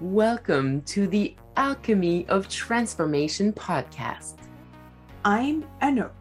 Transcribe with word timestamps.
Welcome 0.00 0.80
to 0.84 1.06
the 1.06 1.36
Alchemy 1.58 2.26
of 2.28 2.48
Transformation 2.48 3.52
podcast. 3.52 4.36
I'm 5.26 5.66
Anouk, 5.82 6.14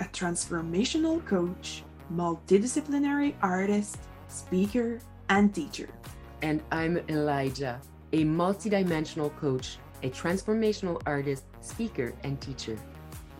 a 0.00 0.04
transformational 0.04 1.22
coach, 1.26 1.82
multidisciplinary 2.10 3.34
artist, 3.42 3.98
speaker, 4.28 5.00
and 5.28 5.54
teacher. 5.54 5.90
And 6.40 6.62
I'm 6.72 6.96
Elijah, 7.10 7.78
a 8.14 8.24
multidimensional 8.24 9.36
coach, 9.36 9.76
a 10.02 10.08
transformational 10.08 11.02
artist, 11.04 11.44
speaker, 11.60 12.14
and 12.24 12.40
teacher. 12.40 12.78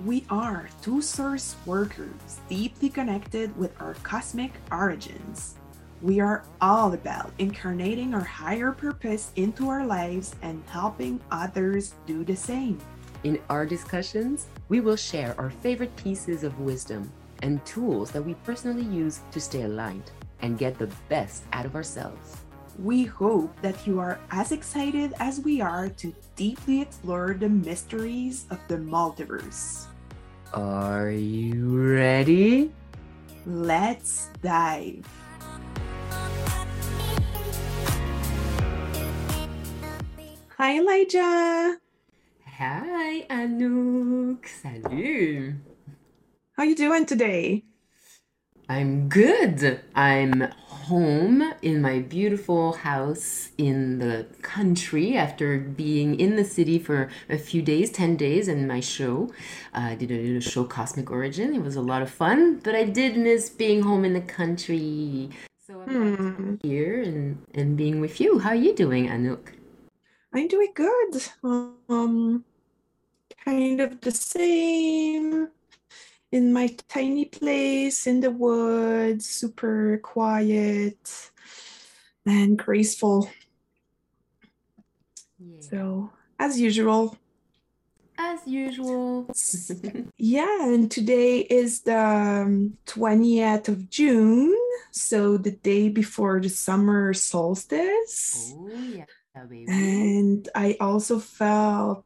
We 0.04 0.26
are 0.28 0.68
two 0.82 1.00
source 1.00 1.56
workers 1.64 2.40
deeply 2.50 2.90
connected 2.90 3.56
with 3.56 3.72
our 3.80 3.94
cosmic 4.02 4.52
origins. 4.70 5.54
We 6.02 6.18
are 6.20 6.44
all 6.62 6.94
about 6.94 7.32
incarnating 7.38 8.14
our 8.14 8.24
higher 8.24 8.72
purpose 8.72 9.32
into 9.36 9.68
our 9.68 9.84
lives 9.84 10.34
and 10.40 10.62
helping 10.66 11.20
others 11.30 11.94
do 12.06 12.24
the 12.24 12.36
same. 12.36 12.78
In 13.22 13.38
our 13.50 13.66
discussions, 13.66 14.46
we 14.70 14.80
will 14.80 14.96
share 14.96 15.34
our 15.36 15.50
favorite 15.50 15.94
pieces 15.96 16.42
of 16.42 16.58
wisdom 16.58 17.12
and 17.42 17.64
tools 17.66 18.10
that 18.12 18.22
we 18.22 18.32
personally 18.44 18.84
use 18.84 19.20
to 19.30 19.40
stay 19.40 19.62
aligned 19.62 20.10
and 20.40 20.56
get 20.56 20.78
the 20.78 20.88
best 21.10 21.44
out 21.52 21.66
of 21.66 21.74
ourselves. 21.74 22.38
We 22.78 23.04
hope 23.04 23.52
that 23.60 23.86
you 23.86 24.00
are 24.00 24.18
as 24.30 24.52
excited 24.52 25.12
as 25.20 25.40
we 25.40 25.60
are 25.60 25.90
to 26.00 26.14
deeply 26.34 26.80
explore 26.80 27.36
the 27.38 27.50
mysteries 27.50 28.46
of 28.48 28.58
the 28.68 28.76
multiverse. 28.76 29.84
Are 30.54 31.10
you 31.10 31.92
ready? 31.94 32.72
Let's 33.44 34.30
dive. 34.40 35.06
Hi 40.60 40.76
Elijah. 40.76 41.78
Hi 42.58 43.24
Anouk. 43.30 44.44
Salut. 44.46 45.54
How 46.52 46.64
are 46.64 46.66
you 46.66 46.74
doing 46.76 47.06
today? 47.06 47.64
I'm 48.68 49.08
good. 49.08 49.80
I'm 49.94 50.42
home 50.68 51.54
in 51.62 51.80
my 51.80 52.00
beautiful 52.00 52.74
house 52.74 53.52
in 53.56 54.00
the 54.00 54.26
country 54.42 55.16
after 55.16 55.56
being 55.58 56.20
in 56.20 56.36
the 56.36 56.44
city 56.44 56.78
for 56.78 57.08
a 57.30 57.38
few 57.38 57.62
days, 57.62 57.90
10 57.90 58.16
days, 58.18 58.46
in 58.46 58.66
my 58.66 58.80
show. 58.80 59.32
Uh, 59.72 59.92
I 59.92 59.94
did 59.94 60.10
a 60.10 60.20
little 60.22 60.40
show, 60.40 60.64
Cosmic 60.64 61.10
Origin. 61.10 61.54
It 61.54 61.62
was 61.62 61.76
a 61.76 61.80
lot 61.80 62.02
of 62.02 62.10
fun, 62.10 62.58
but 62.62 62.74
I 62.74 62.84
did 62.84 63.16
miss 63.16 63.48
being 63.48 63.80
home 63.80 64.04
in 64.04 64.12
the 64.12 64.20
country. 64.20 65.30
So 65.66 65.80
I'm 65.80 65.88
Hmm. 65.88 66.54
here 66.62 67.00
and, 67.00 67.38
and 67.54 67.78
being 67.78 67.98
with 67.98 68.20
you. 68.20 68.40
How 68.40 68.50
are 68.50 68.54
you 68.54 68.74
doing, 68.74 69.08
Anouk? 69.08 69.59
I'm 70.32 70.46
doing 70.46 70.72
good. 70.74 71.22
Um, 71.42 72.44
kind 73.44 73.80
of 73.80 74.00
the 74.00 74.12
same 74.12 75.48
in 76.30 76.52
my 76.52 76.68
tiny 76.88 77.24
place 77.24 78.06
in 78.06 78.20
the 78.20 78.30
woods, 78.30 79.26
super 79.26 79.98
quiet 80.02 81.30
and 82.24 82.56
graceful. 82.56 83.28
So, 85.60 86.10
as 86.38 86.60
usual. 86.60 87.16
As 88.16 88.46
usual. 88.46 89.26
Yeah, 90.18 90.64
and 90.64 90.90
today 90.90 91.40
is 91.40 91.80
the 91.80 91.98
um, 91.98 92.76
20th 92.86 93.68
of 93.68 93.88
June, 93.88 94.54
so 94.90 95.38
the 95.38 95.52
day 95.52 95.88
before 95.88 96.40
the 96.40 96.50
summer 96.50 97.14
solstice. 97.14 98.54
oh, 98.54 98.70
yeah. 98.94 99.06
And 99.68 100.48
I 100.54 100.76
also 100.80 101.18
felt, 101.18 102.04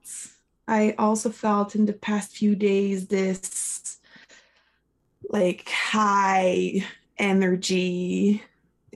I 0.69 0.94
also 0.98 1.30
felt 1.30 1.75
in 1.75 1.86
the 1.86 1.92
past 1.92 2.36
few 2.36 2.55
days 2.55 3.06
this 3.06 3.98
like 5.30 5.68
high 5.68 6.84
energy 7.18 8.42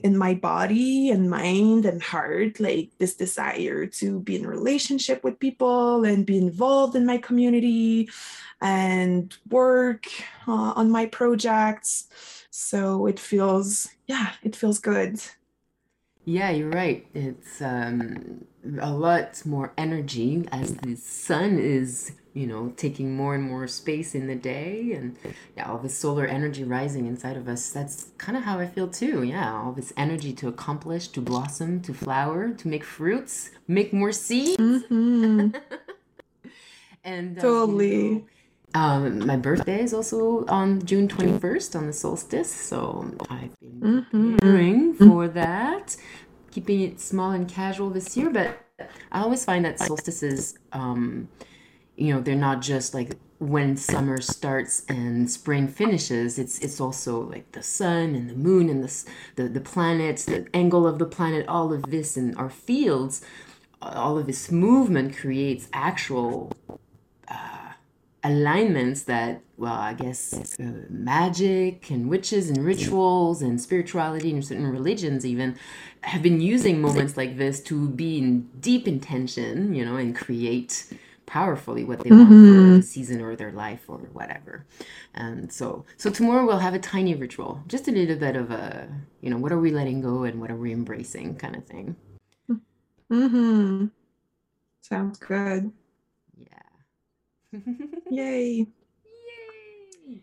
in 0.03 0.17
my 0.17 0.33
body 0.33 1.09
and 1.09 1.29
mind 1.29 1.85
and 1.85 2.01
heart, 2.01 2.59
like 2.59 2.91
this 2.99 3.15
desire 3.15 3.85
to 3.85 4.19
be 4.21 4.35
in 4.35 4.47
relationship 4.47 5.23
with 5.23 5.39
people 5.39 6.05
and 6.05 6.25
be 6.25 6.37
involved 6.37 6.95
in 6.95 7.05
my 7.05 7.17
community 7.17 8.09
and 8.61 9.35
work 9.49 10.05
uh, 10.47 10.73
on 10.75 10.89
my 10.89 11.05
projects. 11.07 12.07
So 12.51 13.07
it 13.07 13.19
feels, 13.19 13.89
yeah, 14.07 14.33
it 14.43 14.55
feels 14.55 14.79
good. 14.79 15.19
Yeah, 16.29 16.51
you're 16.51 16.69
right. 16.69 17.07
It's 17.15 17.59
um, 17.59 18.45
a 18.79 18.91
lot 18.91 19.43
more 19.47 19.73
energy 19.79 20.47
as 20.51 20.75
the 20.75 20.95
sun 20.95 21.57
is, 21.57 22.11
you 22.35 22.45
know, 22.45 22.71
taking 22.77 23.15
more 23.15 23.33
and 23.33 23.43
more 23.43 23.65
space 23.67 24.13
in 24.13 24.27
the 24.27 24.35
day, 24.35 24.91
and 24.93 25.17
yeah, 25.57 25.67
all 25.67 25.79
this 25.79 25.97
solar 25.97 26.27
energy 26.27 26.63
rising 26.63 27.07
inside 27.07 27.35
of 27.35 27.47
us. 27.47 27.71
That's 27.71 28.09
kind 28.19 28.37
of 28.37 28.43
how 28.43 28.59
I 28.59 28.67
feel 28.67 28.87
too. 28.87 29.23
Yeah, 29.23 29.51
all 29.51 29.71
this 29.71 29.91
energy 29.97 30.31
to 30.33 30.47
accomplish, 30.47 31.07
to 31.07 31.19
blossom, 31.19 31.81
to 31.81 31.95
flower, 31.95 32.49
to 32.51 32.67
make 32.67 32.83
fruits, 32.83 33.49
make 33.67 33.91
more 33.91 34.11
seeds. 34.11 34.57
Mhm. 34.61 35.59
And 37.03 37.39
uh, 37.39 37.41
Totally. 37.41 37.95
you 37.97 38.13
know, 38.15 38.25
um, 38.75 39.25
my 39.25 39.35
birthday 39.35 39.81
is 39.83 39.93
also 39.93 40.45
on 40.47 40.83
June 40.85 41.07
21st 41.07 41.75
on 41.75 41.87
the 41.87 41.93
solstice, 41.93 42.53
so 42.53 43.13
I've 43.29 43.59
been 43.59 43.81
Mhm. 44.11 44.37
preparing 44.37 44.93
for 44.93 45.27
that, 45.27 45.95
keeping 46.51 46.81
it 46.81 46.99
small 46.99 47.31
and 47.31 47.47
casual 47.47 47.89
this 47.89 48.15
year. 48.15 48.29
But 48.29 48.59
I 49.11 49.21
always 49.21 49.43
find 49.45 49.65
that 49.65 49.79
solstices, 49.79 50.55
um, 50.71 51.29
you 51.95 52.13
know, 52.13 52.21
they're 52.21 52.35
not 52.35 52.61
just 52.61 52.93
like 52.93 53.17
when 53.39 53.75
summer 53.77 54.19
starts 54.21 54.83
and 54.89 55.29
spring 55.31 55.67
finishes. 55.67 56.37
It's 56.37 56.59
it's 56.59 56.79
also 56.79 57.21
like 57.21 57.51
the 57.53 57.63
sun 57.63 58.15
and 58.15 58.29
the 58.29 58.35
moon 58.35 58.69
and 58.69 58.83
the 58.83 59.05
the, 59.35 59.49
the 59.49 59.61
planets, 59.61 60.25
the 60.25 60.47
angle 60.53 60.85
of 60.87 60.99
the 60.99 61.05
planet, 61.05 61.47
all 61.47 61.73
of 61.73 61.89
this 61.91 62.17
and 62.17 62.35
our 62.37 62.49
fields, 62.49 63.21
all 63.81 64.17
of 64.17 64.27
this 64.27 64.51
movement 64.51 65.15
creates 65.17 65.67
actual 65.73 66.51
alignments 68.23 69.03
that, 69.03 69.41
well, 69.57 69.73
I 69.73 69.93
guess 69.93 70.59
uh, 70.59 70.63
magic 70.89 71.89
and 71.89 72.09
witches 72.09 72.49
and 72.49 72.65
rituals 72.65 73.41
and 73.41 73.59
spirituality 73.61 74.31
and 74.31 74.43
certain 74.43 74.67
religions 74.67 75.25
even 75.25 75.57
have 76.01 76.21
been 76.21 76.41
using 76.41 76.81
moments 76.81 77.15
like 77.17 77.37
this 77.37 77.61
to 77.63 77.89
be 77.89 78.17
in 78.17 78.49
deep 78.59 78.87
intention, 78.87 79.73
you 79.73 79.85
know, 79.85 79.95
and 79.95 80.15
create 80.15 80.91
powerfully 81.25 81.83
what 81.83 81.99
they 81.99 82.09
want 82.09 82.27
for 82.29 82.75
the 82.77 82.81
season 82.81 83.21
or 83.21 83.35
their 83.35 83.51
life 83.51 83.83
or 83.87 83.99
whatever. 84.13 84.65
And 85.13 85.53
so, 85.53 85.85
so 85.95 86.09
tomorrow 86.09 86.45
we'll 86.45 86.57
have 86.57 86.73
a 86.73 86.79
tiny 86.79 87.13
ritual, 87.15 87.63
just 87.67 87.87
a 87.87 87.91
little 87.91 88.15
bit 88.15 88.35
of 88.35 88.51
a, 88.51 88.89
you 89.21 89.29
know, 89.29 89.37
what 89.37 89.51
are 89.51 89.59
we 89.59 89.71
letting 89.71 90.01
go 90.01 90.23
and 90.23 90.41
what 90.41 90.49
are 90.49 90.57
we 90.57 90.73
embracing 90.73 91.35
kind 91.35 91.55
of 91.55 91.65
thing. 91.65 91.95
Mm-hmm. 93.11 93.87
Sounds 94.81 95.19
good. 95.19 95.71
Yay. 98.09 98.67
Yay! 98.67 100.21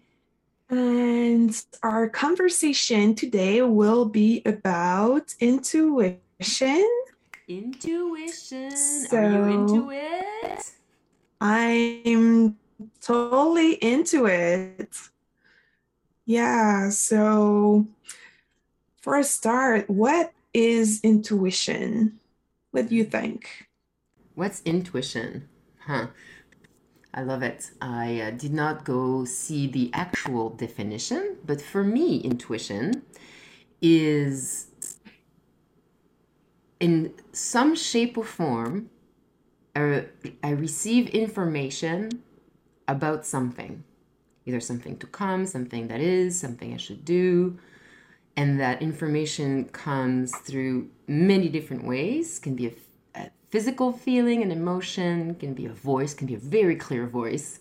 And 0.69 1.65
our 1.83 2.09
conversation 2.09 3.15
today 3.15 3.63
will 3.63 4.05
be 4.05 4.43
about 4.45 5.35
intuition. 5.41 6.89
Intuition. 7.49 8.73
Are 9.13 9.31
you 9.31 9.45
into 9.45 9.91
it? 9.93 10.73
I'm 11.41 12.57
totally 13.01 13.75
into 13.75 14.27
it. 14.27 14.97
Yeah, 16.25 16.91
so 16.91 17.87
for 19.01 19.17
a 19.17 19.25
start, 19.25 19.89
what 19.89 20.33
is 20.53 21.01
intuition? 21.03 22.19
What 22.73 22.89
do 22.89 22.97
you 22.97 23.05
hmm. 23.05 23.11
think? 23.11 23.69
What's 24.35 24.63
intuition? 24.63 25.49
Huh. 25.87 26.09
I 27.17 27.23
love 27.23 27.43
it. 27.43 27.71
I 27.81 28.21
uh, 28.21 28.31
did 28.33 28.53
not 28.53 28.85
go 28.85 29.25
see 29.25 29.67
the 29.67 29.91
actual 29.95 30.51
definition, 30.51 31.39
but 31.47 31.63
for 31.63 31.83
me, 31.83 32.19
intuition 32.19 33.03
is 33.81 34.67
in 36.79 37.15
some 37.33 37.75
shape 37.75 38.19
or 38.19 38.25
form, 38.25 38.91
uh, 39.75 40.03
I 40.43 40.51
receive 40.51 41.09
information 41.09 42.23
about 42.87 43.25
something, 43.25 43.83
either 44.45 44.61
something 44.61 44.99
to 44.99 45.07
come, 45.07 45.47
something 45.47 45.89
that 45.89 46.01
is, 46.01 46.39
something 46.39 46.75
I 46.75 46.77
should 46.77 47.05
do, 47.05 47.59
and 48.37 48.61
that 48.61 48.83
information 48.83 49.65
comes 49.67 50.37
through 50.37 50.91
many 51.07 51.49
different 51.49 51.85
ways. 51.85 52.39
Can 52.39 52.55
be 52.55 52.67
a 52.67 52.71
physical 53.51 53.93
feeling, 53.93 54.43
and 54.43 54.53
emotion, 54.53 55.35
can 55.37 55.55
be 55.55 55.67
a 55.67 55.73
voice, 55.73 56.15
can 56.15 56.27
be 56.27 56.35
a 56.35 56.39
very 56.39 56.77
clear 56.77 57.07
voice. 57.07 57.59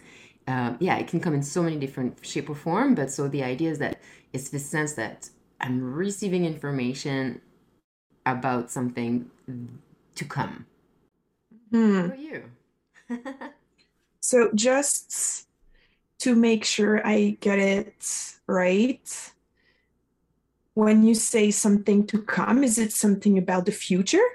Um, 0.48 0.78
yeah, 0.80 0.98
it 0.98 1.08
can 1.08 1.20
come 1.20 1.34
in 1.34 1.44
so 1.44 1.64
many 1.64 1.78
different 1.78 2.24
shape 2.26 2.50
or 2.50 2.56
form. 2.56 2.96
But 2.96 3.12
so 3.12 3.28
the 3.28 3.44
idea 3.44 3.72
is 3.72 3.80
that 3.80 4.00
it's 4.34 4.50
the 4.50 4.60
sense 4.60 4.94
that 4.94 5.30
I'm 5.62 5.82
receiving 5.94 6.46
information 6.46 7.42
about 8.26 8.72
something 8.72 9.30
to 10.16 10.26
come 10.26 10.66
Hmm. 11.72 11.96
What 11.96 12.06
about 12.06 12.20
you? 12.20 12.44
So 14.22 14.50
just 14.56 15.48
to 16.18 16.36
make 16.36 16.66
sure 16.66 17.06
I 17.06 17.38
get 17.42 17.60
it 17.60 18.34
right, 18.48 19.32
when 20.74 21.04
you 21.04 21.14
say 21.14 21.52
something 21.52 22.08
to 22.08 22.24
come, 22.24 22.64
is 22.64 22.80
it 22.80 22.92
something 22.92 23.38
about 23.38 23.68
the 23.68 23.72
future? 23.72 24.26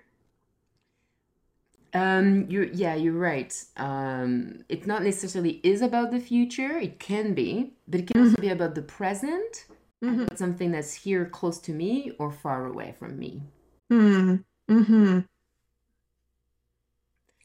Um, 1.93 2.47
you're 2.49 2.65
yeah, 2.67 2.95
you're 2.95 3.19
right. 3.19 3.53
Um, 3.77 4.65
it's 4.69 4.87
not 4.87 5.03
necessarily 5.03 5.61
is 5.65 5.83
about 5.83 6.11
the 6.11 6.21
future. 6.21 6.79
It 6.79 6.99
can 7.01 7.35
be, 7.35 7.75
but 7.89 8.01
it 8.01 8.07
can 8.07 8.23
also 8.23 8.37
be 8.37 8.51
about 8.51 8.75
the 8.75 8.83
present, 8.83 9.67
mhm, 10.03 10.23
about 10.25 10.39
something 10.39 10.71
that's 10.71 10.95
here 10.95 11.27
close 11.27 11.59
to 11.61 11.73
me 11.73 12.13
or 12.19 12.31
far 12.31 12.67
away 12.67 12.95
from 12.99 13.19
me. 13.19 13.43
hmm, 13.89 14.37
hmm. 14.69 15.21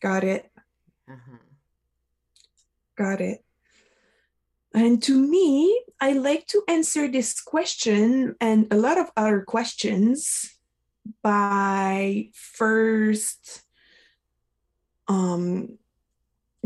Got 0.02 0.24
it. 0.24 0.52
Uh-huh. 1.10 1.38
Got 2.98 3.22
it. 3.22 3.44
And 4.74 5.02
to 5.04 5.18
me, 5.18 5.84
I 6.02 6.14
like 6.14 6.48
to 6.48 6.64
answer 6.68 7.08
this 7.08 7.40
question 7.42 8.36
and 8.42 8.68
a 8.72 8.76
lot 8.76 8.98
of 8.98 9.10
other 9.16 9.42
questions 9.42 10.58
by 11.24 12.30
first 12.34 13.65
um, 15.08 15.78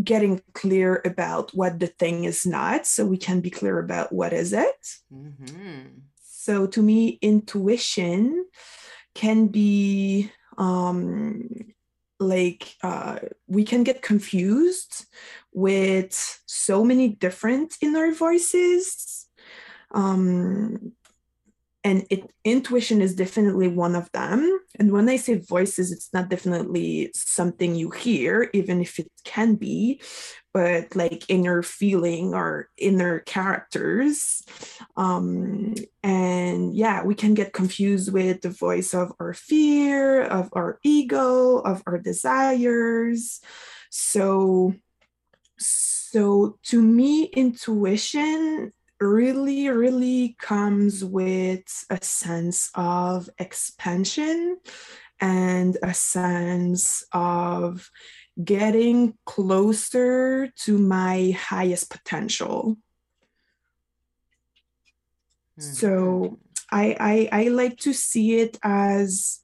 getting 0.04 0.42
clear 0.54 1.02
about 1.06 1.54
what 1.54 1.80
the 1.80 1.88
thing 1.88 2.26
is 2.26 2.46
not, 2.46 2.86
so 2.86 3.06
we 3.06 3.18
can 3.18 3.42
be 3.42 3.50
clear 3.50 3.80
about 3.80 4.12
what 4.12 4.34
is 4.34 4.54
it. 4.54 4.88
Mm-hmm. 5.14 6.00
So 6.22 6.68
to 6.68 6.82
me, 6.82 7.20
intuition 7.22 8.46
can 9.14 9.48
be 9.48 10.32
um, 10.58 11.74
like 12.20 12.76
uh, 12.84 13.20
we 13.48 13.64
can 13.64 13.84
get 13.84 14.02
confused 14.02 15.06
with 15.54 16.42
so 16.46 16.84
many 16.84 17.10
different 17.10 17.76
inner 17.82 18.14
voices. 18.14 19.28
Um, 19.92 20.94
and 21.84 22.06
it 22.10 22.32
intuition 22.44 23.02
is 23.02 23.16
definitely 23.16 23.68
one 23.68 23.96
of 23.96 24.12
them 24.12 24.59
and 24.80 24.92
when 24.92 25.10
i 25.10 25.18
say 25.18 25.36
voices 25.38 25.92
it's 25.92 26.10
not 26.14 26.30
definitely 26.30 27.12
something 27.14 27.76
you 27.76 27.90
hear 27.92 28.50
even 28.54 28.82
if 28.82 29.00
it 29.00 29.12
can 29.24 29.56
be 29.56 30.02
but 30.54 30.96
like 30.96 31.24
inner 31.30 31.62
feeling 31.62 32.34
or 32.34 32.70
inner 32.78 33.20
characters. 33.20 34.44
Um 34.98 35.76
and 36.04 36.76
yeah 36.76 37.04
we 37.04 37.16
can 37.16 37.34
get 37.34 37.54
confused 37.54 38.12
with 38.12 38.42
the 38.42 38.50
voice 38.50 38.94
of 38.94 39.12
our 39.20 39.34
fear 39.34 40.24
of 40.24 40.50
our 40.54 40.80
ego 40.84 41.58
of 41.60 41.84
our 41.86 42.00
desires. 42.00 43.42
So 43.90 44.74
so 45.60 46.58
to 46.64 46.82
me 46.82 47.26
intuition 47.26 48.74
really, 49.00 49.70
really 49.70 50.36
comes 50.40 51.04
with 51.04 51.86
a 51.90 52.04
sense 52.04 52.70
of 52.76 53.30
expansion 53.40 54.60
and 55.22 55.78
a 55.84 55.94
sense 55.94 57.06
of 57.12 57.90
getting 58.44 59.18
closer 59.26 60.48
to 60.56 60.78
my 60.78 61.32
highest 61.38 61.90
potential. 61.90 62.78
Mm-hmm. 65.60 65.74
So 65.74 66.40
I, 66.72 66.96
I, 67.00 67.44
I 67.44 67.48
like 67.50 67.78
to 67.80 67.94
see 67.94 68.40
it 68.40 68.58
as 68.64 69.40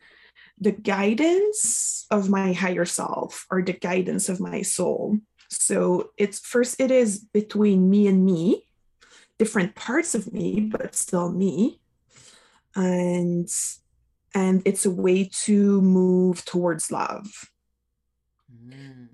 the 0.59 0.71
guidance 0.71 2.05
of 2.09 2.29
my 2.29 2.53
higher 2.53 2.85
self 2.85 3.45
or 3.51 3.61
the 3.61 3.73
guidance 3.73 4.29
of 4.29 4.39
my 4.39 4.61
soul. 4.61 5.17
So 5.49 6.11
it's 6.17 6.39
first, 6.39 6.79
it 6.79 6.91
is 6.91 7.19
between 7.19 7.89
me 7.89 8.07
and 8.07 8.23
me 8.23 8.65
different 9.37 9.75
parts 9.75 10.15
of 10.15 10.31
me, 10.31 10.61
but 10.61 10.95
still 10.95 11.31
me. 11.31 11.79
And 12.75 13.49
and 14.33 14.61
it's 14.65 14.85
a 14.85 14.91
way 14.91 15.29
to 15.43 15.81
move 15.81 16.43
towards 16.43 16.91
love. 16.91 17.49
Mm. 18.53 19.07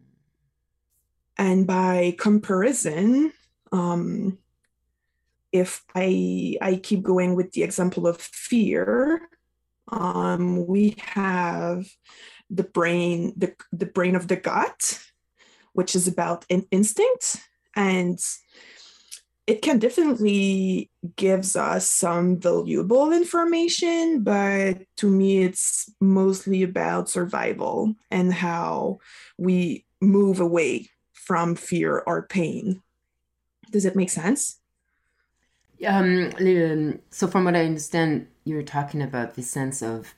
And 1.37 1.67
by 1.67 2.15
comparison, 2.17 3.33
um, 3.71 4.39
if 5.51 5.83
I 5.95 6.57
I 6.61 6.75
keep 6.75 7.03
going 7.03 7.35
with 7.35 7.51
the 7.51 7.63
example 7.63 8.07
of 8.07 8.19
fear, 8.19 9.29
um, 9.91 10.65
we 10.65 10.95
have 10.99 11.85
the 12.49 12.63
brain, 12.63 13.33
the, 13.37 13.55
the 13.71 13.85
brain 13.85 14.15
of 14.15 14.27
the 14.27 14.35
gut, 14.35 14.99
which 15.73 15.95
is 15.95 16.07
about 16.07 16.45
an 16.49 16.65
instinct. 16.71 17.37
And 17.75 18.19
it 19.51 19.61
can 19.61 19.79
definitely 19.79 20.89
gives 21.17 21.55
us 21.55 21.85
some 21.87 22.39
valuable 22.39 23.11
information 23.11 24.23
but 24.23 24.77
to 24.95 25.09
me 25.09 25.43
it's 25.43 25.91
mostly 25.99 26.63
about 26.63 27.09
survival 27.09 27.93
and 28.09 28.33
how 28.33 28.97
we 29.37 29.85
move 29.99 30.39
away 30.39 30.89
from 31.13 31.55
fear 31.55 32.03
or 32.07 32.23
pain 32.27 32.81
does 33.71 33.85
it 33.85 33.95
make 33.95 34.09
sense 34.09 34.59
Um, 35.85 36.31
so 37.09 37.27
from 37.27 37.45
what 37.45 37.55
I 37.55 37.65
understand, 37.65 38.27
you're 38.45 38.63
talking 38.63 39.01
about 39.01 39.35
the 39.35 39.41
sense 39.43 39.81
of 39.81 40.13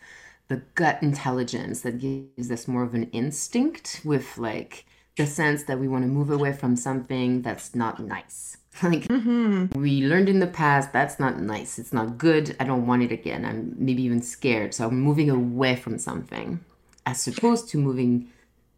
the 0.50 0.58
gut 0.76 1.02
intelligence 1.02 1.82
that 1.82 2.00
gives 2.00 2.52
us 2.52 2.68
more 2.68 2.84
of 2.84 2.94
an 2.94 3.10
instinct 3.12 4.02
with 4.04 4.38
like 4.38 4.86
the 5.18 5.26
sense 5.26 5.64
that 5.66 5.80
we 5.80 5.88
want 5.88 6.04
to 6.04 6.10
move 6.10 6.30
away 6.30 6.54
from 6.54 6.76
something 6.76 7.42
that's 7.42 7.76
not 7.76 8.00
nice. 8.00 8.58
Like 8.84 9.08
mm-hmm. 9.08 9.80
we 9.80 10.06
learned 10.06 10.30
in 10.30 10.40
the 10.40 10.48
past, 10.48 10.92
that's 10.92 11.20
not 11.20 11.40
nice. 11.40 11.78
It's 11.78 11.94
not 11.94 12.18
good. 12.18 12.56
I 12.60 12.64
don't 12.64 12.88
want 12.88 13.04
it 13.04 13.12
again. 13.12 13.46
I'm 13.46 13.76
maybe 13.78 14.04
even 14.04 14.22
scared. 14.22 14.74
So 14.74 14.88
I'm 14.88 15.00
moving 15.00 15.30
away 15.30 15.76
from 15.76 16.00
something 16.00 16.60
as 17.06 17.28
opposed 17.28 17.70
to 17.70 17.78
moving 17.78 18.30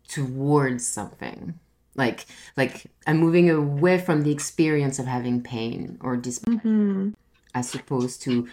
towards 0.08 0.86
something. 0.86 1.58
Like 1.96 2.26
like 2.58 2.88
I'm 3.08 3.18
moving 3.18 3.50
away 3.50 3.98
from 4.00 4.24
the 4.24 4.32
experience 4.32 5.00
of 5.00 5.06
having 5.06 5.42
pain 5.42 5.98
or 6.02 6.18
discomfort 6.18 6.66
Mm-hmm. 6.66 7.10
as 7.54 7.74
opposed 7.74 8.22
to 8.24 8.48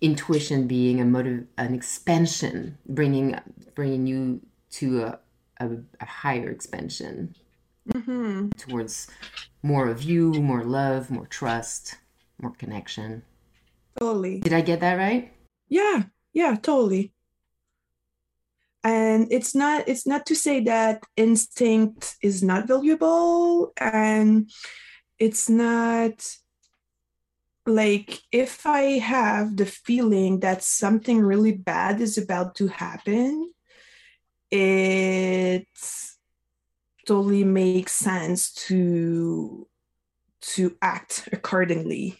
intuition 0.00 0.66
being 0.68 1.00
a 1.00 1.04
motive, 1.04 1.46
an 1.56 1.74
expansion, 1.74 2.78
bringing 2.86 3.34
bringing 3.74 4.06
you 4.06 4.40
to 4.70 5.02
a, 5.02 5.18
a, 5.58 5.70
a 6.00 6.04
higher 6.06 6.50
expansion 6.50 7.34
Mm-hmm. 7.92 8.50
towards 8.58 9.08
more 9.62 9.88
of 9.88 10.02
you, 10.02 10.32
more 10.34 10.62
love, 10.64 11.10
more 11.10 11.26
trust, 11.26 11.96
more 12.40 12.52
connection. 12.52 13.22
totally 13.98 14.40
Did 14.40 14.52
I 14.52 14.60
get 14.60 14.80
that 14.80 14.94
right? 14.94 15.32
yeah 15.68 16.04
yeah 16.32 16.54
totally 16.56 17.12
and 18.84 19.26
it's 19.30 19.54
not 19.54 19.86
it's 19.88 20.06
not 20.06 20.24
to 20.26 20.34
say 20.34 20.60
that 20.64 21.02
instinct 21.16 22.16
is 22.22 22.42
not 22.42 22.66
valuable 22.66 23.72
and 23.76 24.50
it's 25.18 25.48
not 25.48 26.14
like 27.66 28.20
if 28.32 28.64
i 28.66 28.98
have 28.98 29.56
the 29.56 29.66
feeling 29.66 30.40
that 30.40 30.62
something 30.62 31.20
really 31.20 31.52
bad 31.52 32.00
is 32.00 32.16
about 32.16 32.54
to 32.54 32.68
happen 32.68 33.52
it 34.50 35.68
totally 37.08 37.44
makes 37.44 37.92
sense 37.92 38.52
to 38.52 39.66
to 40.40 40.76
act 40.82 41.28
accordingly 41.32 42.18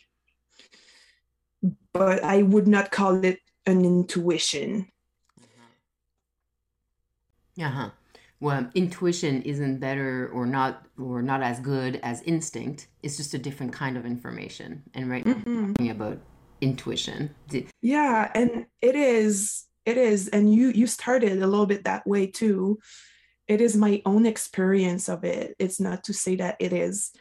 but 1.92 2.22
i 2.24 2.42
would 2.42 2.66
not 2.66 2.90
call 2.90 3.22
it 3.24 3.38
an 3.66 3.84
intuition 3.84 4.88
Uh-huh. 7.60 7.90
Well, 8.40 8.70
intuition 8.74 9.42
isn't 9.42 9.78
better 9.80 10.28
or 10.32 10.46
not 10.46 10.86
or 10.96 11.22
not 11.22 11.42
as 11.42 11.58
good 11.58 11.98
as 12.04 12.22
instinct. 12.22 12.86
It's 13.02 13.16
just 13.16 13.34
a 13.34 13.38
different 13.38 13.72
kind 13.72 13.96
of 13.96 14.06
information. 14.06 14.84
And 14.94 15.10
right 15.10 15.26
now 15.26 15.34
we're 15.34 15.42
Mhm. 15.42 15.74
talking 15.74 15.90
about 15.90 16.18
intuition. 16.60 17.34
Yeah 17.82 18.30
and 18.34 18.66
it 18.80 18.94
is 18.94 19.66
it 19.84 19.96
is 19.96 20.28
and 20.28 20.54
you 20.54 20.68
you 20.70 20.86
started 20.86 21.42
a 21.42 21.46
little 21.46 21.66
bit 21.66 21.84
that 21.84 22.06
way 22.06 22.26
too 22.26 22.78
it 23.48 23.60
is 23.60 23.76
my 23.76 24.02
own 24.04 24.26
experience 24.26 25.08
of 25.08 25.24
it. 25.24 25.56
It's 25.58 25.80
not 25.80 26.04
to 26.04 26.12
say 26.12 26.36
that 26.36 26.56
it 26.60 26.72
is 26.72 27.12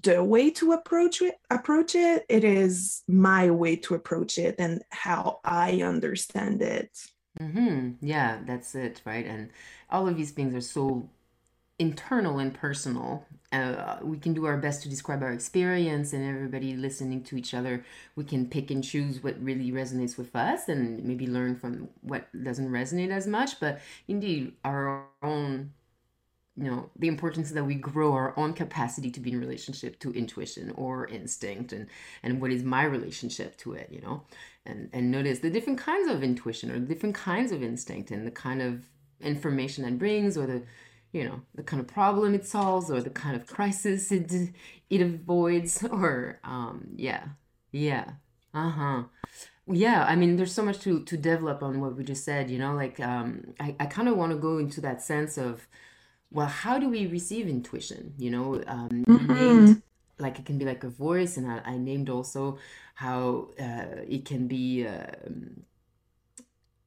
the 0.00 0.24
way 0.24 0.50
to 0.50 0.72
approach 0.72 1.20
it 1.20 1.34
approach 1.50 1.94
it. 1.94 2.24
It 2.28 2.44
is 2.44 3.02
my 3.06 3.50
way 3.50 3.76
to 3.76 3.94
approach 3.94 4.38
it 4.38 4.54
and 4.58 4.82
how 4.90 5.40
i 5.44 5.82
understand 5.82 6.62
it. 6.62 6.98
Hmm 7.38 7.92
Yeah, 8.00 8.40
that's 8.46 8.74
it, 8.74 9.02
right? 9.04 9.26
And 9.26 9.50
all 9.90 10.08
of 10.08 10.16
these 10.16 10.30
things 10.30 10.54
are 10.54 10.60
so 10.62 11.08
internal 11.82 12.38
and 12.38 12.54
personal. 12.54 13.26
Uh, 13.52 13.98
we 14.02 14.16
can 14.16 14.32
do 14.32 14.46
our 14.46 14.56
best 14.56 14.82
to 14.82 14.88
describe 14.88 15.22
our 15.22 15.32
experience, 15.32 16.12
and 16.14 16.24
everybody 16.24 16.74
listening 16.74 17.22
to 17.24 17.36
each 17.36 17.52
other, 17.52 17.84
we 18.16 18.24
can 18.24 18.46
pick 18.46 18.70
and 18.70 18.82
choose 18.82 19.22
what 19.22 19.36
really 19.42 19.70
resonates 19.72 20.16
with 20.16 20.34
us 20.34 20.68
and 20.68 21.04
maybe 21.04 21.26
learn 21.26 21.54
from 21.56 21.88
what 22.00 22.22
doesn't 22.44 22.70
resonate 22.70 23.10
as 23.10 23.26
much. 23.26 23.60
But 23.60 23.80
indeed, 24.08 24.52
our 24.64 25.04
own 25.22 25.72
you 26.56 26.70
know 26.70 26.90
the 26.98 27.08
importance 27.08 27.50
that 27.50 27.64
we 27.64 27.74
grow 27.74 28.12
our 28.12 28.34
own 28.38 28.52
capacity 28.52 29.10
to 29.10 29.20
be 29.20 29.32
in 29.32 29.40
relationship 29.40 29.98
to 29.98 30.12
intuition 30.12 30.70
or 30.76 31.06
instinct 31.06 31.72
and 31.72 31.86
and 32.22 32.42
what 32.42 32.52
is 32.52 32.62
my 32.62 32.84
relationship 32.84 33.56
to 33.56 33.72
it 33.72 33.88
you 33.90 34.02
know 34.02 34.22
and 34.66 34.90
and 34.92 35.10
notice 35.10 35.38
the 35.38 35.48
different 35.48 35.78
kinds 35.78 36.10
of 36.10 36.22
intuition 36.22 36.70
or 36.70 36.78
different 36.78 37.14
kinds 37.14 37.52
of 37.52 37.62
instinct 37.62 38.10
and 38.10 38.26
the 38.26 38.30
kind 38.30 38.60
of 38.60 38.84
information 39.22 39.82
that 39.84 39.98
brings 39.98 40.36
or 40.36 40.46
the 40.46 40.62
you 41.12 41.24
know 41.24 41.42
the 41.54 41.62
kind 41.62 41.80
of 41.80 41.86
problem 41.88 42.34
it 42.34 42.46
solves 42.46 42.90
or 42.90 43.00
the 43.02 43.10
kind 43.10 43.36
of 43.36 43.46
crisis 43.46 44.10
it 44.12 44.32
it 44.90 45.00
avoids 45.00 45.82
or 45.90 46.40
um 46.44 46.88
yeah 46.96 47.24
yeah 47.72 48.12
uh-huh 48.54 49.04
yeah 49.68 50.04
i 50.08 50.16
mean 50.16 50.36
there's 50.36 50.54
so 50.54 50.64
much 50.64 50.80
to 50.80 51.04
to 51.04 51.16
develop 51.16 51.62
on 51.62 51.80
what 51.80 51.96
we 51.96 52.04
just 52.04 52.24
said 52.24 52.50
you 52.50 52.58
know 52.58 52.74
like 52.74 52.98
um 53.00 53.54
i, 53.60 53.74
I 53.80 53.86
kind 53.86 54.08
of 54.08 54.16
want 54.16 54.32
to 54.32 54.38
go 54.38 54.58
into 54.58 54.80
that 54.82 55.02
sense 55.02 55.38
of 55.38 55.68
well 56.30 56.46
how 56.46 56.78
do 56.78 56.88
we 56.88 57.06
receive 57.06 57.48
intuition 57.48 58.14
you 58.18 58.30
know 58.30 58.62
um 58.66 59.04
Mm-hmm. 59.08 59.72
named 59.72 59.76
like 60.18 60.38
it 60.38 60.46
can 60.46 60.58
be 60.58 60.64
like 60.64 60.84
a 60.84 60.88
voice 60.88 61.36
and 61.36 61.50
i, 61.50 61.60
I 61.64 61.76
named 61.78 62.08
also 62.10 62.58
how 62.94 63.50
uh, 63.60 64.02
it 64.08 64.24
can 64.24 64.48
be 64.48 64.86
um, 64.86 65.64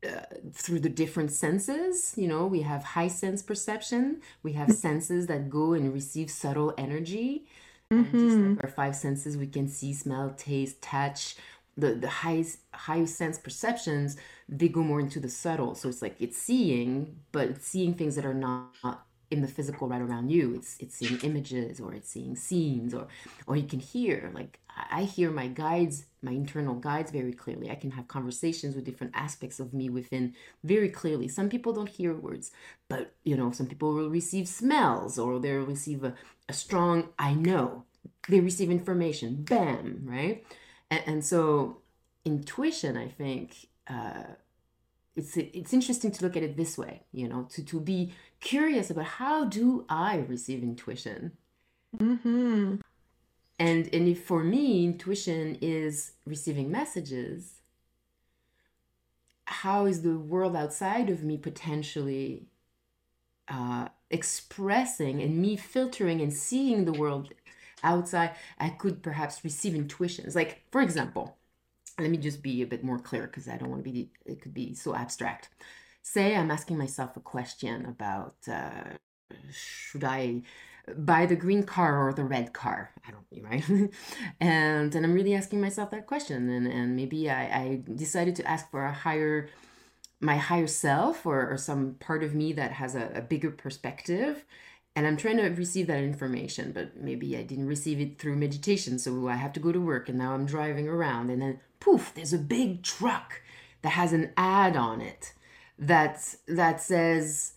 uh, 0.06 0.26
through 0.54 0.80
the 0.82 0.90
different 0.90 1.32
senses. 1.32 2.14
You 2.18 2.28
know 2.28 2.46
we 2.48 2.62
have 2.62 2.84
high 2.84 3.08
sense 3.10 3.42
perception. 3.44 4.22
We 4.44 4.54
have 4.54 4.72
senses 4.72 5.28
that 5.28 5.50
go 5.50 5.74
and 5.74 5.94
receive 5.94 6.30
subtle 6.32 6.74
energy. 6.78 7.46
And 7.96 8.18
just 8.20 8.38
Mm-hmm. 8.38 8.50
like 8.50 8.64
our 8.64 8.70
five 8.70 8.96
senses 8.96 9.38
we 9.38 9.48
can 9.48 9.68
see 9.68 9.94
smell 9.94 10.32
taste 10.38 10.82
touch. 10.82 11.36
The 11.78 11.96
the 11.96 12.10
highest 12.10 12.60
high 12.74 13.06
sense 13.06 13.38
perceptions 13.40 14.18
they 14.50 14.70
go 14.70 14.84
more 14.84 15.00
into 15.00 15.20
the 15.20 15.30
subtle. 15.30 15.76
So 15.76 15.90
it's 15.90 16.02
like 16.02 16.16
it's 16.20 16.38
seeing 16.38 17.18
but 17.32 17.50
it's 17.50 17.68
seeing 17.68 17.94
things 17.96 18.16
that 18.16 18.26
are 18.26 18.34
not 18.34 19.06
in 19.36 19.42
the 19.42 19.48
physical 19.48 19.88
right 19.88 20.02
around 20.02 20.30
you. 20.30 20.56
It's 20.56 20.78
it's 20.80 20.96
seeing 20.96 21.20
images 21.22 21.80
or 21.80 21.94
it's 21.94 22.10
seeing 22.10 22.36
scenes 22.36 22.94
or 22.94 23.08
or 23.48 23.56
you 23.56 23.68
can 23.68 23.80
hear 23.80 24.32
like 24.34 24.60
i 24.92 25.04
hear 25.04 25.32
my 25.32 25.48
guides 25.48 26.06
my 26.22 26.32
internal 26.32 26.76
guides 26.76 27.12
very 27.12 27.34
clearly. 27.34 27.70
I 27.70 27.76
can 27.76 27.92
have 27.92 28.08
conversations 28.08 28.76
with 28.76 28.84
different 28.84 29.14
aspects 29.16 29.60
of 29.60 29.74
me 29.74 29.90
within 29.90 30.34
very 30.64 30.90
clearly. 30.90 31.28
Some 31.28 31.50
people 31.50 31.74
don't 31.74 31.90
hear 31.90 32.14
words 32.14 32.52
but 32.90 33.14
you 33.24 33.36
know 33.38 33.52
some 33.52 33.68
people 33.68 33.94
will 33.94 34.10
receive 34.10 34.48
smells 34.48 35.20
or 35.20 35.40
they'll 35.40 35.72
receive 35.76 36.04
a, 36.04 36.14
a 36.50 36.54
strong 36.54 37.10
i 37.20 37.34
know. 37.34 37.84
They 38.30 38.40
receive 38.40 38.72
information. 38.72 39.44
Bam 39.44 40.02
right? 40.06 40.44
And, 40.90 41.04
and 41.06 41.26
so 41.26 41.82
intuition 42.26 42.98
i 42.98 43.08
think 43.08 43.68
uh, 43.88 44.24
it's 45.16 45.38
it's 45.38 45.74
interesting 45.74 46.12
to 46.12 46.24
look 46.24 46.36
at 46.36 46.44
it 46.44 46.58
this 46.58 46.78
way 46.78 47.04
you 47.12 47.28
know 47.28 47.44
to 47.50 47.64
to 47.64 47.80
be 47.80 48.14
curious 48.40 48.90
about 48.90 49.06
how 49.06 49.46
do 49.46 49.86
i 49.90 50.18
receive 50.28 50.62
intuition? 50.64 51.32
Mm-hmm. 51.98 52.76
and 53.60 53.90
and 53.94 54.08
if 54.08 54.24
for 54.26 54.44
me 54.44 54.84
intuition 54.84 55.58
is 55.62 56.12
receiving 56.26 56.70
messages 56.70 57.62
how 59.46 59.86
is 59.86 60.02
the 60.02 60.18
world 60.18 60.56
outside 60.56 61.10
of 61.10 61.24
me 61.24 61.38
potentially 61.38 62.48
uh, 63.48 63.88
expressing 64.10 65.22
and 65.22 65.38
me 65.38 65.56
filtering 65.56 66.22
and 66.22 66.34
seeing 66.34 66.86
the 66.86 66.94
world 66.94 67.30
outside? 67.84 68.32
I 68.60 68.70
could 68.70 69.04
perhaps 69.04 69.44
receive 69.44 69.76
intuitions. 69.76 70.36
Like 70.36 70.64
for 70.72 70.82
example 70.82 71.38
let 72.00 72.10
me 72.10 72.18
just 72.18 72.42
be 72.44 72.62
a 72.62 72.68
bit 72.68 72.84
more 72.84 73.00
clear 73.00 73.24
because 73.28 73.48
i 73.48 73.58
don't 73.58 73.70
want 73.70 73.84
to 73.84 73.90
be 73.92 74.10
it 74.26 74.42
could 74.42 74.54
be 74.54 74.74
so 74.74 74.96
abstract. 74.96 75.50
Say 76.02 76.36
i'm 76.36 76.52
asking 76.52 76.78
myself 76.78 77.16
a 77.18 77.20
question 77.20 77.86
about 77.86 78.36
uh, 78.52 78.96
should 79.52 80.04
i 80.04 80.42
buy 80.98 81.26
the 81.26 81.36
green 81.36 81.64
car 81.64 82.08
or 82.08 82.14
the 82.14 82.24
red 82.24 82.54
car? 82.54 82.92
I 83.08 83.12
don't 83.12 83.26
know, 83.32 83.50
right? 83.50 83.92
And 84.40 84.94
and 84.94 85.06
i'm 85.06 85.14
really 85.14 85.34
asking 85.36 85.62
myself 85.62 85.92
that 85.92 86.08
question 86.08 86.50
and 86.50 86.68
and 86.68 86.96
maybe 86.96 87.30
i 87.30 87.44
i 87.62 87.82
decided 87.96 88.36
to 88.38 88.48
ask 88.48 88.70
for 88.70 88.86
a 88.86 88.94
higher 88.94 89.50
my 90.22 90.38
higher 90.38 90.68
self 90.68 91.26
or, 91.26 91.52
or 91.52 91.58
some 91.58 91.96
part 91.96 92.24
of 92.24 92.34
me 92.34 92.54
that 92.54 92.72
has 92.72 92.96
a, 92.96 93.12
a 93.16 93.22
bigger 93.22 93.52
perspective 93.52 94.46
and 94.96 95.06
i'm 95.08 95.18
trying 95.18 95.38
to 95.38 95.48
receive 95.50 95.88
that 95.88 96.04
information 96.04 96.72
but 96.72 96.96
maybe 96.98 97.38
i 97.38 97.44
didn't 97.44 97.68
receive 97.68 98.00
it 98.00 98.18
through 98.20 98.36
meditation 98.36 98.98
so 98.98 99.28
i 99.28 99.36
have 99.36 99.54
to 99.54 99.60
go 99.60 99.72
to 99.72 99.80
work 99.80 100.10
and 100.10 100.18
now 100.18 100.34
i'm 100.34 100.46
driving 100.46 100.88
around 100.88 101.30
and 101.30 101.42
then 101.42 101.60
poof 101.80 102.12
there's 102.16 102.34
a 102.34 102.38
big 102.38 102.82
truck 102.84 103.42
that 103.82 103.90
has 103.90 104.14
an 104.14 104.32
ad 104.38 104.76
on 104.76 105.02
it 105.02 105.34
that 105.78 106.36
that 106.48 106.82
says 106.82 107.54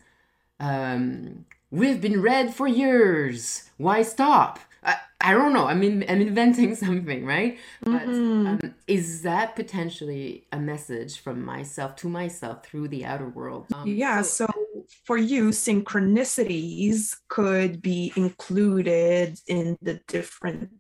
um, 0.61 1.45
we've 1.71 2.01
been 2.01 2.21
red 2.21 2.55
for 2.55 2.67
years. 2.67 3.71
Why 3.77 4.03
stop? 4.03 4.59
I, 4.83 4.97
I 5.21 5.33
don't 5.33 5.53
know. 5.53 5.67
I'm 5.67 5.83
in, 5.83 6.05
i'm 6.09 6.21
inventing 6.21 6.75
something 6.87 7.25
right? 7.25 7.59
But 7.85 8.03
Mm-hmm. 8.07 8.47
um, 8.47 8.75
is 8.87 9.23
that 9.23 9.55
potentially 9.57 10.47
a 10.53 10.59
message 10.59 11.21
from 11.21 11.45
myself 11.45 11.97
to 11.97 12.09
myself 12.09 12.65
through 12.65 12.89
the 12.89 13.05
outer 13.05 13.29
world? 13.29 13.67
Um, 13.73 13.89
Yeah, 13.89 14.23
so 14.23 14.47
so 14.47 14.53
for 15.05 15.17
you, 15.17 15.51
synchronicities 15.51 17.17
could 17.29 17.83
be 17.83 18.13
included 18.17 19.39
in 19.47 19.77
the 19.83 20.01
different 20.07 20.71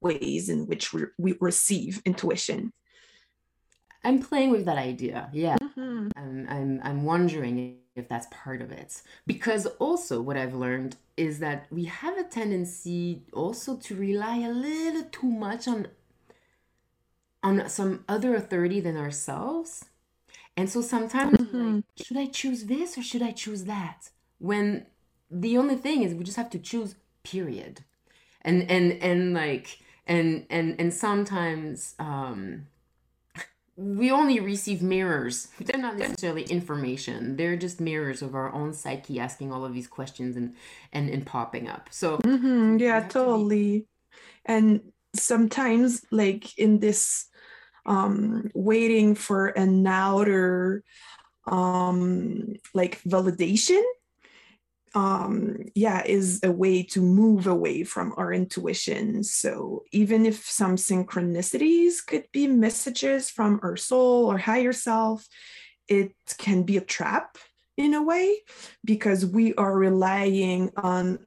ways 0.00 0.48
in 0.48 0.66
which 0.66 0.92
we, 0.92 1.04
we 1.18 1.34
receive 1.40 2.02
intuition. 2.04 2.72
i'm 4.04 4.20
playing 4.20 4.50
with 4.50 4.64
that 4.66 4.76
idea 4.76 5.30
yeah 5.32 5.56
Mm-hmm. 5.76 6.08
I'm, 6.16 6.46
I'm 6.48 6.80
I'm 6.82 7.04
wondering 7.04 7.78
if 7.96 8.08
that's 8.08 8.26
part 8.30 8.60
of 8.62 8.70
it. 8.72 9.02
Because 9.26 9.66
also 9.78 10.20
what 10.20 10.36
I've 10.36 10.54
learned 10.54 10.96
is 11.16 11.38
that 11.40 11.66
we 11.70 11.84
have 11.84 12.16
a 12.18 12.24
tendency 12.24 13.22
also 13.32 13.76
to 13.76 13.94
rely 13.94 14.38
a 14.38 14.50
little 14.50 15.04
too 15.04 15.30
much 15.30 15.68
on 15.68 15.88
on 17.42 17.68
some 17.68 18.04
other 18.08 18.34
authority 18.34 18.80
than 18.80 18.96
ourselves. 18.96 19.84
And 20.56 20.70
so 20.70 20.80
sometimes 20.82 21.32
Mm-hmm. 21.32 21.80
like, 21.96 21.96
should 21.96 22.16
I 22.16 22.26
choose 22.26 22.66
this 22.66 22.98
or 22.98 23.02
should 23.02 23.22
I 23.22 23.32
choose 23.32 23.64
that? 23.64 24.10
When 24.38 24.86
the 25.30 25.58
only 25.58 25.76
thing 25.76 26.02
is 26.02 26.14
we 26.14 26.24
just 26.24 26.36
have 26.36 26.50
to 26.50 26.58
choose, 26.58 26.96
period. 27.24 27.82
And 28.42 28.70
and 28.70 28.92
and 29.02 29.34
like 29.34 29.78
and 30.06 30.46
and 30.50 30.76
and 30.80 30.94
sometimes 30.94 31.94
um 31.98 32.66
we 33.76 34.10
only 34.10 34.38
receive 34.40 34.82
mirrors. 34.82 35.48
They're 35.60 35.80
not 35.80 35.96
necessarily 35.96 36.44
information. 36.44 37.36
They're 37.36 37.56
just 37.56 37.80
mirrors 37.80 38.22
of 38.22 38.34
our 38.34 38.52
own 38.52 38.72
psyche 38.72 39.18
asking 39.18 39.52
all 39.52 39.64
of 39.64 39.74
these 39.74 39.88
questions 39.88 40.36
and 40.36 40.54
and, 40.92 41.08
and 41.10 41.26
popping 41.26 41.68
up. 41.68 41.88
So 41.90 42.20
Mm-hmm. 42.24 42.78
Yeah, 42.78 43.00
have 43.00 43.08
to 43.08 43.18
be 43.28 43.48
totally. 43.48 43.86
And 44.46 44.92
sometimes, 45.14 46.02
like 46.10 46.58
in 46.58 46.80
this 46.80 47.26
um 47.86 48.50
waiting 48.54 49.14
for 49.14 49.48
an 49.48 49.86
outer 49.86 50.82
um 51.46 52.54
like 52.72 53.02
validation 53.02 53.82
um 54.94 55.56
yeah 55.74 56.02
is 56.06 56.40
a 56.42 56.50
way 56.50 56.82
to 56.82 57.00
move 57.02 57.46
away 57.46 57.82
from 57.84 58.14
our 58.16 58.32
intuition. 58.32 59.22
So 59.24 59.82
even 59.92 60.24
if 60.24 60.46
some 60.46 60.76
synchronicities 60.76 61.94
could 62.06 62.26
be 62.32 62.46
messages 62.46 63.28
from 63.28 63.60
our 63.62 63.76
soul 63.76 64.26
or 64.26 64.38
higher 64.38 64.72
self 64.72 65.26
it 65.88 66.12
can 66.38 66.62
be 66.62 66.76
a 66.76 66.80
trap 66.80 67.36
in 67.76 67.94
a 67.94 68.02
way 68.02 68.38
because 68.84 69.26
we 69.26 69.54
are 69.54 69.76
relying 69.76 70.70
on 70.76 71.18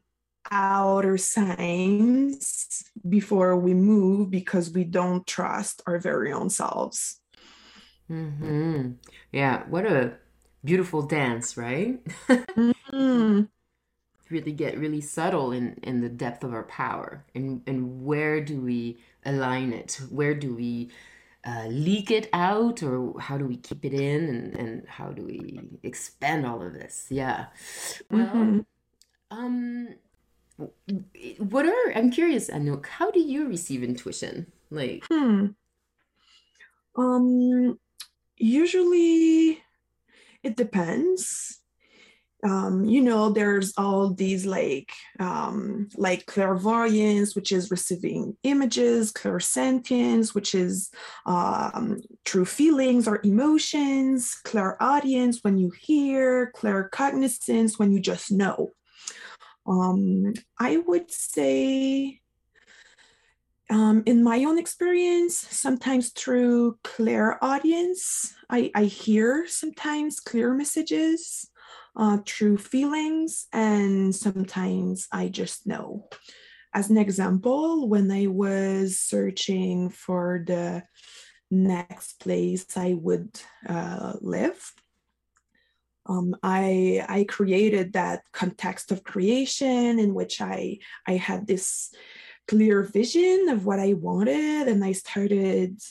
outer 0.51 1.17
signs 1.17 2.83
before 3.07 3.55
we 3.57 3.73
move 3.73 4.29
because 4.31 4.71
we 4.71 4.83
don't 4.83 5.25
trust 5.27 5.81
our 5.87 5.99
very 5.99 6.31
own 6.31 6.49
selves 6.49 7.19
hmm 8.07 8.91
Yeah, 9.31 9.63
what 9.69 9.85
a 9.85 10.13
beautiful 10.63 11.01
dance, 11.03 11.57
right? 11.57 11.99
Mhm. 12.57 13.47
Really 14.29 14.51
get 14.51 14.77
really 14.77 14.99
subtle 14.99 15.53
in 15.53 15.75
in 15.83 16.01
the 16.01 16.09
depth 16.09 16.43
of 16.43 16.53
our 16.53 16.63
power 16.63 17.25
and 17.33 17.61
and 17.65 18.03
where 18.03 18.41
do 18.43 18.59
we 18.59 18.97
align 19.25 19.71
it? 19.71 20.01
Where 20.09 20.35
do 20.35 20.53
we 20.53 20.91
uh, 21.45 21.67
leak 21.69 22.11
it 22.11 22.29
out 22.33 22.83
or 22.83 23.17
how 23.21 23.37
do 23.37 23.45
we 23.45 23.55
keep 23.57 23.85
it 23.85 23.93
in 23.93 24.27
and 24.29 24.55
and 24.57 24.87
how 24.89 25.11
do 25.13 25.23
we 25.23 25.79
expand 25.83 26.45
all 26.45 26.61
of 26.61 26.73
this? 26.73 27.07
Yeah. 27.09 27.47
Well, 28.11 28.59
Mhm. 28.59 28.65
um 29.31 29.95
what 31.39 31.65
are 31.65 31.91
I'm 31.95 32.11
curious, 32.11 32.49
Anouk, 32.49 32.85
how 32.87 33.11
do 33.11 33.19
you 33.19 33.47
receive 33.47 33.83
intuition? 33.83 34.51
Like, 34.69 35.05
Hmm. 35.09 35.47
Um, 36.95 37.79
usually 38.37 39.61
it 40.43 40.55
depends. 40.55 41.59
Um, 42.43 42.85
you 42.85 43.01
know, 43.01 43.31
there's 43.31 43.73
all 43.77 44.13
these 44.13 44.45
like 44.45 44.91
um 45.19 45.89
like 45.95 46.25
clairvoyance, 46.27 47.35
which 47.35 47.51
is 47.51 47.71
receiving 47.71 48.37
images, 48.43 49.11
clairsentience, 49.11 50.35
which 50.35 50.53
is 50.53 50.91
um 51.25 51.99
true 52.25 52.45
feelings 52.45 53.07
or 53.07 53.19
emotions, 53.23 54.35
clairaudience 54.43 55.43
when 55.43 55.57
you 55.57 55.71
hear, 55.71 56.51
claircognizance 56.55 57.79
when 57.79 57.91
you 57.91 57.99
just 57.99 58.31
know. 58.31 58.71
Um, 59.67 60.33
I 60.59 60.77
would 60.77 61.11
say, 61.11 62.21
um, 63.69 64.03
in 64.05 64.23
my 64.23 64.45
own 64.45 64.57
experience, 64.57 65.37
sometimes 65.37 66.09
through 66.09 66.79
clairaudience, 66.83 68.33
I, 68.49 68.71
I 68.73 68.85
hear 68.85 69.45
sometimes 69.47 70.21
clear 70.21 70.53
messages 70.53 71.49
uh, 71.97 72.19
through 72.25 72.59
feelings, 72.59 73.47
and 73.51 74.15
sometimes 74.15 75.07
I 75.11 75.27
just 75.27 75.67
know. 75.67 76.07
As 76.73 76.89
an 76.89 76.97
example, 76.97 77.89
when 77.89 78.09
I 78.09 78.27
was 78.27 78.99
searching 78.99 79.89
for 79.89 80.43
the 80.45 80.83
next 81.51 82.19
place 82.19 82.77
I 82.77 82.93
would 82.93 83.39
uh, 83.67 84.13
live, 84.21 84.71
um, 86.07 86.35
I 86.43 87.05
I 87.07 87.25
created 87.25 87.93
that 87.93 88.23
context 88.31 88.91
of 88.91 89.03
creation 89.03 89.99
in 89.99 90.13
which 90.13 90.41
I 90.41 90.79
I 91.05 91.13
had 91.13 91.47
this 91.47 91.93
clear 92.47 92.81
vision 92.81 93.49
of 93.49 93.65
what 93.65 93.79
I 93.79 93.93
wanted, 93.93 94.67
and 94.67 94.83
I 94.83 94.93
started 94.93 95.81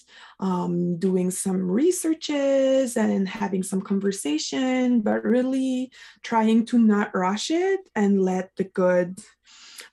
um, 0.40 0.98
doing 0.98 1.30
some 1.30 1.70
researches 1.70 2.96
and 2.96 3.28
having 3.28 3.62
some 3.62 3.82
conversation, 3.82 5.02
but 5.02 5.22
really 5.22 5.92
trying 6.22 6.64
to 6.66 6.78
not 6.78 7.14
rush 7.14 7.50
it 7.50 7.80
and 7.94 8.22
let 8.22 8.56
the 8.56 8.64
good 8.64 9.20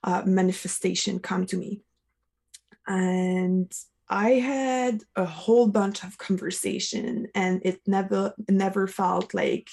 uh, 0.04 0.24
manifestation 0.26 1.20
come 1.20 1.46
to 1.48 1.58
me. 1.58 1.82
And 2.88 3.72
I 4.10 4.32
had 4.32 5.02
a 5.16 5.26
whole 5.26 5.68
bunch 5.68 6.04
of 6.04 6.18
conversation 6.18 7.28
and 7.34 7.62
it 7.64 7.82
never 7.88 8.34
never 8.50 8.88
felt 8.88 9.34
like 9.34 9.70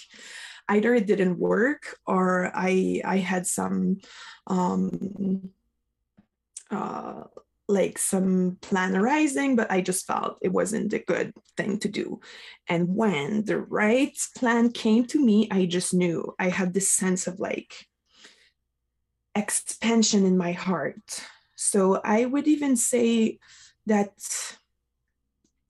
either 0.69 0.95
it 0.95 1.07
didn't 1.07 1.39
work 1.39 1.97
or 2.07 2.51
I 2.55 3.03
I 3.05 3.19
had 3.19 3.47
some 3.47 3.99
um 4.47 5.51
uh 6.71 7.25
like 7.71 7.99
some 7.99 8.59
plannerizing, 8.61 9.57
but 9.57 9.71
I 9.71 9.81
just 9.81 10.07
felt 10.07 10.39
it 10.43 10.53
wasn't 10.53 10.93
a 10.93 10.99
good 10.99 11.33
thing 11.57 11.79
to 11.79 11.89
do. 11.89 12.21
And 12.69 12.97
when 12.97 13.45
the 13.45 13.59
right 13.59 14.17
plan 14.37 14.73
came 14.73 15.07
to 15.07 15.25
me, 15.25 15.49
I 15.51 15.67
just 15.67 15.95
knew 15.95 16.35
I 16.39 16.49
had 16.49 16.75
this 16.75 16.91
sense 16.91 17.29
of 17.29 17.39
like 17.39 17.87
expansion 19.37 20.27
in 20.27 20.37
my 20.37 20.53
heart. 20.53 21.25
So 21.57 22.01
I 22.03 22.25
would 22.25 22.49
even 22.49 22.77
say 22.77 23.39
that 23.87 24.13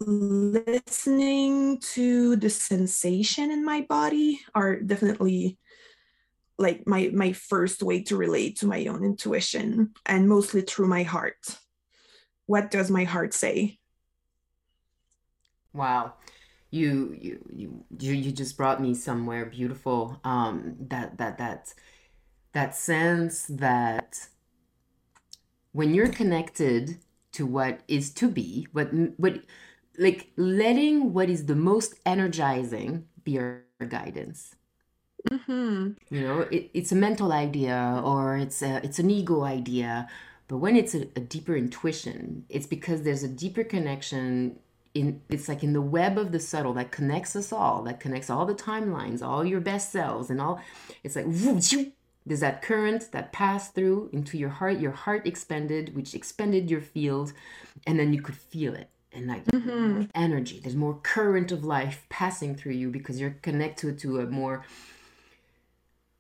listening 0.01 1.79
to 1.79 2.37
the 2.37 2.51
sensation 2.51 3.51
in 3.51 3.65
my 3.65 3.83
body 3.83 4.41
are 4.55 4.81
definitely 4.81 5.59
like 6.59 6.87
my 6.87 7.11
my 7.13 7.33
first 7.33 7.83
way 7.83 8.03
to 8.03 8.17
relate 8.17 8.59
to 8.59 8.67
my 8.67 8.87
own 8.87 9.05
intuition 9.05 9.93
and 10.07 10.29
mostly 10.29 10.61
through 10.63 10.89
my 10.89 11.03
heart. 11.03 11.59
What 12.47 12.71
does 12.71 12.91
my 12.91 13.05
heart 13.05 13.33
say? 13.35 13.79
Wow. 15.73 16.15
You 16.71 17.17
you 17.19 17.85
you 17.99 18.13
you 18.13 18.33
just 18.33 18.57
brought 18.57 18.81
me 18.81 18.95
somewhere 18.95 19.47
beautiful 19.47 20.21
um 20.25 20.77
that 20.89 21.19
that 21.19 21.39
that 21.39 21.75
that 22.53 22.77
sense 22.77 23.47
that 23.47 24.29
when 25.73 25.95
you're 25.95 26.09
connected 26.09 26.99
to 27.33 27.47
what 27.47 27.81
is 27.89 28.11
to 28.15 28.29
be, 28.29 28.67
what 28.73 28.89
what 29.17 29.41
like 29.99 30.31
letting 30.37 31.13
what 31.13 31.29
is 31.31 31.47
the 31.47 31.55
most 31.57 31.95
energizing 32.07 33.07
be 33.25 33.33
your 33.33 33.65
guidance. 33.89 34.55
mm-hmm. 35.31 35.93
You 36.15 36.21
know, 36.21 36.41
it, 36.41 36.71
it's 36.75 36.93
a 36.93 36.97
mental 36.97 37.33
idea 37.33 38.01
or 38.05 38.37
it's 38.37 38.63
a 38.63 38.81
it's 38.85 38.99
an 38.99 39.11
ego 39.11 39.43
idea, 39.45 40.09
but 40.49 40.59
when 40.59 40.77
it's 40.77 40.95
a, 40.95 41.03
a 41.17 41.21
deeper 41.21 41.57
intuition, 41.57 42.45
it's 42.49 42.67
because 42.67 43.03
there's 43.03 43.23
a 43.23 43.29
deeper 43.29 43.65
connection 43.65 44.59
in 44.95 45.23
it's 45.29 45.49
like 45.49 45.63
in 45.63 45.73
the 45.73 45.81
web 45.81 46.19
of 46.19 46.33
the 46.33 46.41
subtle 46.41 46.73
that 46.75 46.91
connects 46.91 47.37
us 47.37 47.53
all, 47.53 47.83
that 47.85 48.01
connects 48.01 48.31
all 48.31 48.47
the 48.47 48.55
timelines, 48.55 49.23
all 49.23 49.45
your 49.45 49.61
best 49.61 49.93
selves, 49.93 50.31
and 50.31 50.41
all. 50.41 50.61
It's 51.05 51.17
like 51.17 51.27
there's 52.31 52.41
that 52.41 52.63
current 52.63 53.11
that 53.11 53.33
passed 53.33 53.75
through 53.75 54.09
into 54.13 54.39
your 54.39 54.51
heart. 54.51 54.79
Your 54.79 54.93
heart 54.93 55.27
expanded, 55.27 55.97
which 55.97 56.15
expanded 56.15 56.71
your 56.71 56.81
field, 56.81 57.33
and 57.89 57.99
then 57.99 58.13
you 58.13 58.23
could 58.23 58.37
feel 58.37 58.73
it. 58.73 58.89
And 59.13 59.27
like 59.27 59.45
mm-hmm. 59.47 60.05
energy, 60.15 60.61
there's 60.63 60.77
more 60.77 60.95
current 61.03 61.51
of 61.51 61.65
life 61.65 62.07
passing 62.09 62.55
through 62.55 62.75
you 62.75 62.89
because 62.91 63.19
you're 63.21 63.35
connected 63.43 63.99
to 63.99 64.21
a 64.21 64.27
more 64.27 64.65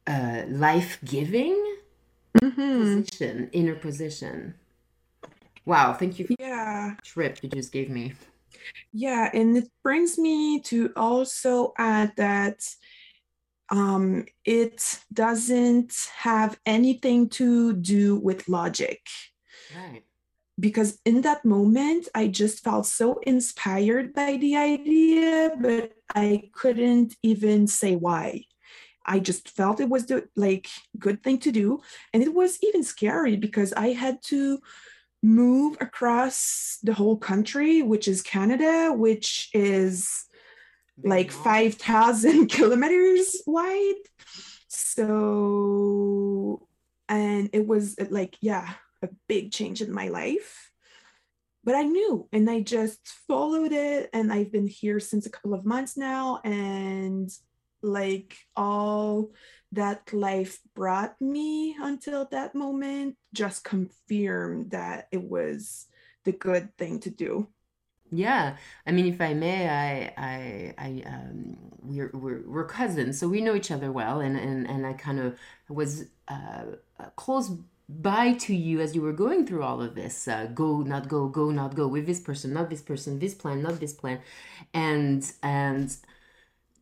uh, 0.08 0.42
life 0.48 0.98
giving 1.04 1.76
mm-hmm. 2.42 3.02
position, 3.02 3.48
inner 3.52 3.76
position. 3.76 4.54
Wow, 5.64 5.92
thank 5.92 6.18
you 6.18 6.26
for 6.26 6.34
yeah. 6.40 6.96
trip 7.04 7.38
you 7.40 7.50
just 7.50 7.70
gave 7.70 7.88
me. 7.88 8.14
Yeah, 8.92 9.30
and 9.32 9.56
it 9.56 9.68
brings 9.84 10.18
me 10.18 10.58
to 10.62 10.92
also 10.96 11.72
add 11.78 12.14
that 12.16 12.68
um, 13.70 14.26
it 14.44 15.00
doesn't 15.12 15.94
have 16.16 16.58
anything 16.66 17.28
to 17.30 17.72
do 17.74 18.16
with 18.16 18.48
logic. 18.48 19.00
Right. 19.74 20.02
Because 20.58 20.98
in 21.06 21.22
that 21.22 21.44
moment, 21.44 22.08
I 22.14 22.26
just 22.26 22.62
felt 22.62 22.86
so 22.86 23.18
inspired 23.22 24.12
by 24.12 24.36
the 24.36 24.56
idea, 24.56 25.52
but 25.58 25.92
I 26.14 26.50
couldn't 26.52 27.16
even 27.22 27.66
say 27.66 27.96
why. 27.96 28.44
I 29.06 29.20
just 29.20 29.48
felt 29.48 29.80
it 29.80 29.88
was 29.88 30.06
the 30.06 30.28
like 30.36 30.68
good 30.98 31.22
thing 31.22 31.38
to 31.38 31.50
do, 31.50 31.80
and 32.12 32.22
it 32.22 32.34
was 32.34 32.58
even 32.62 32.82
scary 32.82 33.36
because 33.36 33.72
I 33.72 33.88
had 33.88 34.22
to 34.24 34.58
move 35.22 35.76
across 35.80 36.78
the 36.82 36.92
whole 36.92 37.16
country, 37.16 37.82
which 37.82 38.06
is 38.06 38.22
Canada, 38.22 38.92
which 38.92 39.48
is 39.54 40.26
like 41.02 41.30
5,000 41.30 42.48
kilometers 42.50 43.42
wide. 43.46 43.94
So, 44.68 46.66
and 47.08 47.50
it 47.52 47.66
was 47.66 47.96
like, 48.10 48.36
yeah, 48.40 48.72
a 49.02 49.08
big 49.28 49.52
change 49.52 49.82
in 49.82 49.92
my 49.92 50.08
life. 50.08 50.70
But 51.62 51.74
I 51.74 51.82
knew 51.82 52.28
and 52.32 52.48
I 52.48 52.60
just 52.60 53.00
followed 53.28 53.72
it. 53.72 54.10
And 54.12 54.32
I've 54.32 54.52
been 54.52 54.66
here 54.66 55.00
since 55.00 55.26
a 55.26 55.30
couple 55.30 55.54
of 55.54 55.66
months 55.66 55.96
now. 55.96 56.40
And 56.44 57.30
like 57.82 58.36
all 58.56 59.30
that 59.72 60.12
life 60.12 60.58
brought 60.74 61.20
me 61.20 61.76
until 61.80 62.26
that 62.26 62.54
moment 62.54 63.16
just 63.32 63.64
confirmed 63.64 64.72
that 64.72 65.08
it 65.12 65.22
was 65.22 65.86
the 66.24 66.32
good 66.32 66.76
thing 66.76 67.00
to 67.00 67.10
do. 67.10 67.48
Yeah, 68.12 68.56
I 68.86 68.90
mean, 68.92 69.06
if 69.06 69.20
I 69.20 69.34
may, 69.34 69.68
I, 69.68 70.12
I, 70.16 70.74
I, 70.78 71.02
um, 71.06 71.56
we're, 71.80 72.10
we're, 72.12 72.42
we're 72.44 72.64
cousins, 72.64 73.18
so 73.20 73.28
we 73.28 73.40
know 73.40 73.54
each 73.54 73.70
other 73.70 73.92
well, 73.92 74.20
and 74.20 74.36
and 74.36 74.68
and 74.68 74.84
I 74.84 74.94
kind 74.94 75.20
of 75.20 75.38
was 75.68 76.06
uh, 76.26 76.64
uh, 76.98 77.04
close 77.16 77.50
by 77.88 78.32
to 78.34 78.54
you 78.54 78.80
as 78.80 78.94
you 78.96 79.02
were 79.02 79.12
going 79.12 79.46
through 79.46 79.62
all 79.62 79.80
of 79.80 79.94
this. 79.94 80.26
Uh, 80.26 80.46
go, 80.52 80.80
not 80.80 81.08
go, 81.08 81.28
go, 81.28 81.50
not 81.52 81.76
go, 81.76 81.86
with 81.86 82.06
this 82.06 82.18
person, 82.20 82.52
not 82.52 82.68
this 82.68 82.82
person, 82.82 83.20
this 83.20 83.34
plan, 83.34 83.62
not 83.62 83.78
this 83.78 83.92
plan, 83.92 84.20
and 84.74 85.32
and 85.42 85.96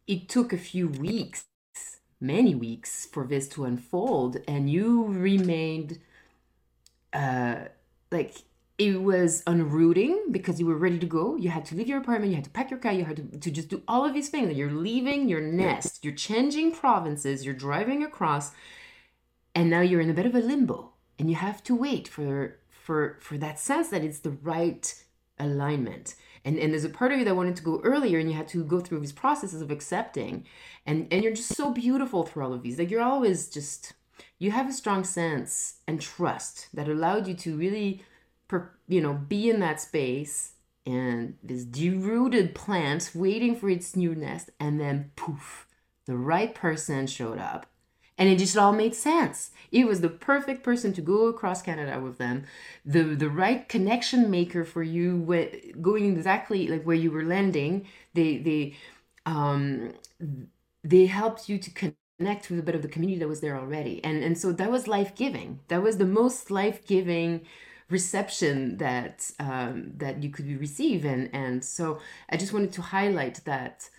it 0.06 0.28
took 0.28 0.52
a 0.52 0.58
few 0.58 0.88
weeks, 0.88 1.46
many 2.20 2.54
weeks, 2.54 3.06
for 3.06 3.26
this 3.26 3.48
to 3.50 3.64
unfold, 3.64 4.38
and 4.48 4.70
you 4.70 5.04
remained, 5.06 6.00
uh, 7.12 7.56
like 8.10 8.36
it 8.78 9.02
was 9.02 9.42
unrooting 9.42 10.30
because 10.30 10.60
you 10.60 10.66
were 10.66 10.76
ready 10.76 11.00
to 11.00 11.06
go. 11.06 11.36
You 11.36 11.50
had 11.50 11.64
to 11.66 11.74
leave 11.74 11.88
your 11.88 11.98
apartment, 11.98 12.30
you 12.30 12.36
had 12.36 12.44
to 12.44 12.50
pack 12.50 12.70
your 12.70 12.78
car, 12.78 12.92
you 12.92 13.04
had 13.04 13.16
to, 13.16 13.38
to 13.38 13.50
just 13.50 13.68
do 13.68 13.82
all 13.88 14.04
of 14.04 14.14
these 14.14 14.28
things. 14.28 14.56
You're 14.56 14.70
leaving 14.70 15.28
your 15.28 15.40
nest, 15.40 16.04
you're 16.04 16.14
changing 16.14 16.72
provinces, 16.72 17.44
you're 17.44 17.54
driving 17.54 18.04
across, 18.04 18.52
and 19.54 19.68
now 19.68 19.80
you're 19.80 20.00
in 20.00 20.10
a 20.10 20.14
bit 20.14 20.26
of 20.26 20.34
a 20.34 20.38
limbo. 20.38 20.92
And 21.18 21.28
you 21.28 21.34
have 21.34 21.64
to 21.64 21.74
wait 21.74 22.06
for 22.06 22.58
for 22.70 23.18
for 23.20 23.36
that 23.38 23.58
sense 23.58 23.88
that 23.88 24.04
it's 24.04 24.20
the 24.20 24.30
right 24.30 24.94
alignment. 25.40 26.14
And 26.44 26.56
and 26.56 26.72
there's 26.72 26.84
a 26.84 26.88
part 26.88 27.10
of 27.10 27.18
you 27.18 27.24
that 27.24 27.34
wanted 27.34 27.56
to 27.56 27.64
go 27.64 27.80
earlier 27.82 28.20
and 28.20 28.30
you 28.30 28.36
had 28.36 28.48
to 28.48 28.62
go 28.62 28.78
through 28.78 29.00
these 29.00 29.12
processes 29.12 29.60
of 29.60 29.72
accepting. 29.72 30.46
And 30.86 31.08
and 31.10 31.24
you're 31.24 31.34
just 31.34 31.56
so 31.56 31.72
beautiful 31.72 32.24
through 32.24 32.44
all 32.44 32.52
of 32.52 32.62
these. 32.62 32.78
Like 32.78 32.92
you're 32.92 33.02
always 33.02 33.48
just 33.48 33.94
you 34.38 34.52
have 34.52 34.68
a 34.68 34.72
strong 34.72 35.02
sense 35.02 35.80
and 35.88 36.00
trust 36.00 36.68
that 36.72 36.88
allowed 36.88 37.26
you 37.26 37.34
to 37.34 37.56
really 37.56 38.04
you 38.88 39.00
know, 39.00 39.14
be 39.14 39.50
in 39.50 39.61
that 39.61 39.80
space 39.80 40.52
and 40.87 41.37
this 41.42 41.64
derooted 41.64 42.54
plant 42.54 43.11
waiting 43.14 43.54
for 43.54 43.68
its 43.68 43.94
new 43.94 44.14
nest, 44.14 44.50
and 44.58 44.80
then 44.80 45.11
poof, 45.16 45.66
the 46.06 46.16
right 46.16 46.54
person 46.54 47.06
showed 47.06 47.38
up. 47.38 47.66
And 48.16 48.28
it 48.28 48.38
just 48.38 48.56
all 48.56 48.72
made 48.72 48.96
sense. 48.96 49.50
It 49.70 49.87
was 49.87 50.00
the 50.00 50.08
perfect 50.08 50.64
person 50.64 50.92
to 50.94 51.00
go 51.00 51.26
across 51.28 51.62
Canada 51.62 52.00
with 52.00 52.18
them, 52.18 52.46
the 52.84 53.02
the 53.14 53.28
right 53.30 53.68
connection 53.68 54.28
maker 54.30 54.64
for 54.64 54.82
you, 54.82 55.18
going 55.80 56.16
exactly 56.16 56.66
like 56.66 56.82
where 56.82 56.96
you 56.96 57.12
were 57.12 57.24
landing. 57.24 57.87
They 58.14 58.38
they 58.38 58.76
um, 59.24 59.92
they 60.84 61.06
helped 61.06 61.48
you 61.48 61.58
to 61.58 61.70
connect 62.18 62.50
with 62.50 62.58
a 62.58 62.62
bit 62.62 62.74
of 62.74 62.82
the 62.82 62.88
community 62.88 63.18
that 63.20 63.28
was 63.28 63.40
there 63.40 63.56
already. 63.56 64.02
And 64.04 64.22
and 64.22 64.37
so 64.38 64.52
that 64.52 64.70
was 64.70 64.88
life 64.88 65.14
giving. 65.14 65.61
That 65.68 65.82
was 65.82 65.98
the 65.98 66.06
most 66.06 66.50
life 66.50 66.87
giving 66.87 67.46
reception 67.90 68.77
that 68.79 69.31
um, 69.40 69.92
that 69.96 70.22
you 70.22 70.31
could 70.31 70.46
receive. 70.61 71.05
And 71.05 71.31
and 71.35 71.64
so 71.64 72.01
I 72.31 72.37
just 72.37 72.53
wanted 72.53 72.72
to 72.74 72.83
highlight 72.83 73.40
that. 73.44 73.90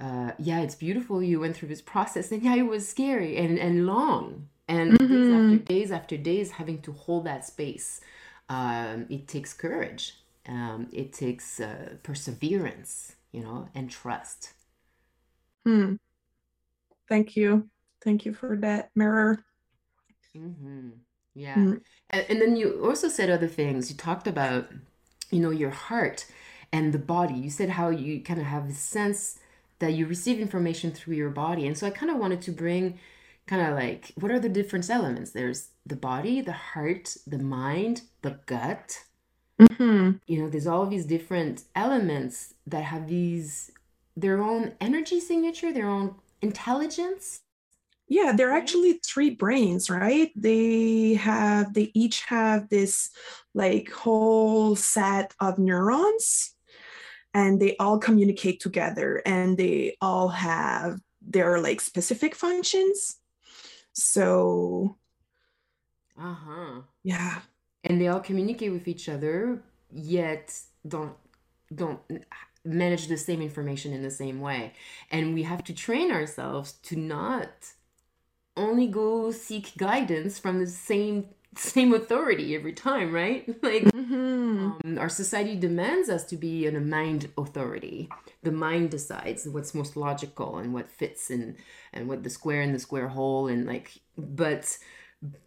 Uh, 0.00 0.30
yeah, 0.38 0.60
it's 0.60 0.74
beautiful. 0.76 1.22
You 1.22 1.40
went 1.40 1.56
through 1.56 1.68
this 1.68 1.82
process, 1.82 2.30
and 2.30 2.42
yeah, 2.42 2.54
it 2.54 2.62
was 2.62 2.88
scary 2.88 3.36
and 3.36 3.58
and 3.58 3.84
long, 3.86 4.48
and 4.68 4.96
days 5.08 5.28
Mm-hmm. 5.30 5.32
after 5.32 5.58
days 5.58 5.90
after 5.90 6.16
days, 6.16 6.52
having 6.52 6.80
to 6.82 6.92
hold 6.92 7.24
that 7.26 7.44
space. 7.44 8.00
Um, 8.48 9.06
it 9.10 9.26
takes 9.28 9.52
courage. 9.52 10.14
Um, 10.48 10.88
it 10.92 11.12
takes 11.12 11.60
uh, 11.60 11.96
perseverance, 12.02 13.16
you 13.32 13.42
know, 13.42 13.68
and 13.74 13.90
trust. 13.90 14.52
Hmm. 15.64 15.96
Thank 17.08 17.36
you. 17.36 17.68
Thank 18.02 18.24
you 18.24 18.32
for 18.32 18.56
that 18.58 18.90
mirror. 18.94 19.44
hmm 20.34 21.07
Yeah. 21.38 21.56
Mm. 21.58 21.80
And, 22.10 22.26
and 22.28 22.40
then 22.40 22.56
you 22.56 22.84
also 22.84 23.08
said 23.08 23.30
other 23.30 23.46
things. 23.48 23.90
You 23.90 23.96
talked 23.96 24.26
about, 24.26 24.68
you 25.30 25.40
know, 25.40 25.50
your 25.50 25.70
heart 25.70 26.26
and 26.72 26.92
the 26.92 26.98
body. 26.98 27.34
You 27.34 27.50
said 27.50 27.70
how 27.70 27.90
you 27.90 28.20
kind 28.22 28.40
of 28.40 28.46
have 28.46 28.68
a 28.68 28.72
sense 28.72 29.38
that 29.78 29.92
you 29.92 30.06
receive 30.06 30.40
information 30.40 30.90
through 30.90 31.14
your 31.14 31.30
body. 31.30 31.66
And 31.66 31.78
so 31.78 31.86
I 31.86 31.90
kind 31.90 32.10
of 32.10 32.18
wanted 32.18 32.42
to 32.42 32.50
bring 32.50 32.98
kind 33.46 33.62
of 33.66 33.74
like 33.74 34.12
what 34.16 34.32
are 34.32 34.40
the 34.40 34.48
different 34.48 34.90
elements? 34.90 35.30
There's 35.30 35.68
the 35.86 35.96
body, 35.96 36.40
the 36.40 36.52
heart, 36.52 37.16
the 37.26 37.38
mind, 37.38 38.02
the 38.22 38.40
gut. 38.46 39.04
hmm 39.58 40.12
You 40.26 40.42
know, 40.42 40.48
there's 40.50 40.66
all 40.66 40.86
these 40.86 41.06
different 41.06 41.64
elements 41.74 42.54
that 42.66 42.84
have 42.84 43.08
these 43.08 43.70
their 44.16 44.42
own 44.42 44.72
energy 44.80 45.20
signature, 45.20 45.72
their 45.72 45.88
own 45.88 46.16
intelligence. 46.42 47.40
Yeah, 48.08 48.32
they're 48.32 48.56
actually 48.56 48.94
three 49.04 49.30
brains, 49.30 49.90
right? 49.90 50.30
They 50.34 51.14
have, 51.14 51.74
they 51.74 51.90
each 51.94 52.24
have 52.24 52.68
this 52.68 53.10
like 53.54 53.90
whole 53.90 54.76
set 54.76 55.34
of 55.40 55.58
neurons 55.58 56.54
and 57.34 57.60
they 57.60 57.76
all 57.76 57.98
communicate 57.98 58.60
together 58.60 59.22
and 59.26 59.58
they 59.58 59.96
all 60.00 60.28
have 60.28 61.00
their 61.20 61.60
like 61.60 61.80
specific 61.80 62.34
functions. 62.34 63.16
So, 63.92 64.96
Uh-huh. 66.18 66.82
yeah. 67.04 67.40
and 67.84 68.00
they 68.00 68.08
all 68.08 68.20
communicate 68.20 68.72
with 68.72 68.88
each 68.88 69.08
other 69.08 69.62
yet 69.90 70.52
don't 70.86 71.16
don't 71.74 72.00
manage 72.64 73.06
the 73.06 73.16
same 73.16 73.40
information 73.40 73.92
in 73.92 74.02
the 74.02 74.10
same 74.10 74.40
way 74.40 74.72
and 75.10 75.32
we 75.34 75.42
have 75.44 75.62
to 75.64 75.72
train 75.74 76.10
ourselves 76.10 76.72
to 76.82 76.96
not 76.96 77.50
only 78.58 78.86
go 78.88 79.30
seek 79.32 79.76
guidance 79.76 80.38
from 80.38 80.60
the 80.60 80.66
same 80.66 81.28
same 81.56 81.94
authority 81.94 82.54
every 82.54 82.72
time 82.72 83.12
right? 83.12 83.48
Like 83.62 83.90
hmm 83.92 84.70
um, 84.84 84.98
our 84.98 85.08
society 85.08 85.56
demands 85.56 86.08
us 86.08 86.24
to 86.26 86.36
be 86.36 86.66
in 86.66 86.76
a 86.76 86.80
mind 86.80 87.30
authority. 87.38 88.08
The 88.42 88.52
mind 88.52 88.90
decides 88.90 89.46
what's 89.48 89.74
most 89.74 89.96
logical 89.96 90.58
and 90.58 90.74
what 90.74 90.90
fits 90.90 91.30
and 91.30 91.56
and 91.92 92.08
what 92.08 92.22
the 92.24 92.30
square 92.30 92.62
and 92.62 92.74
the 92.74 92.78
square 92.78 93.08
hole 93.08 93.48
and 93.48 93.66
like 93.66 94.00
but 94.16 94.78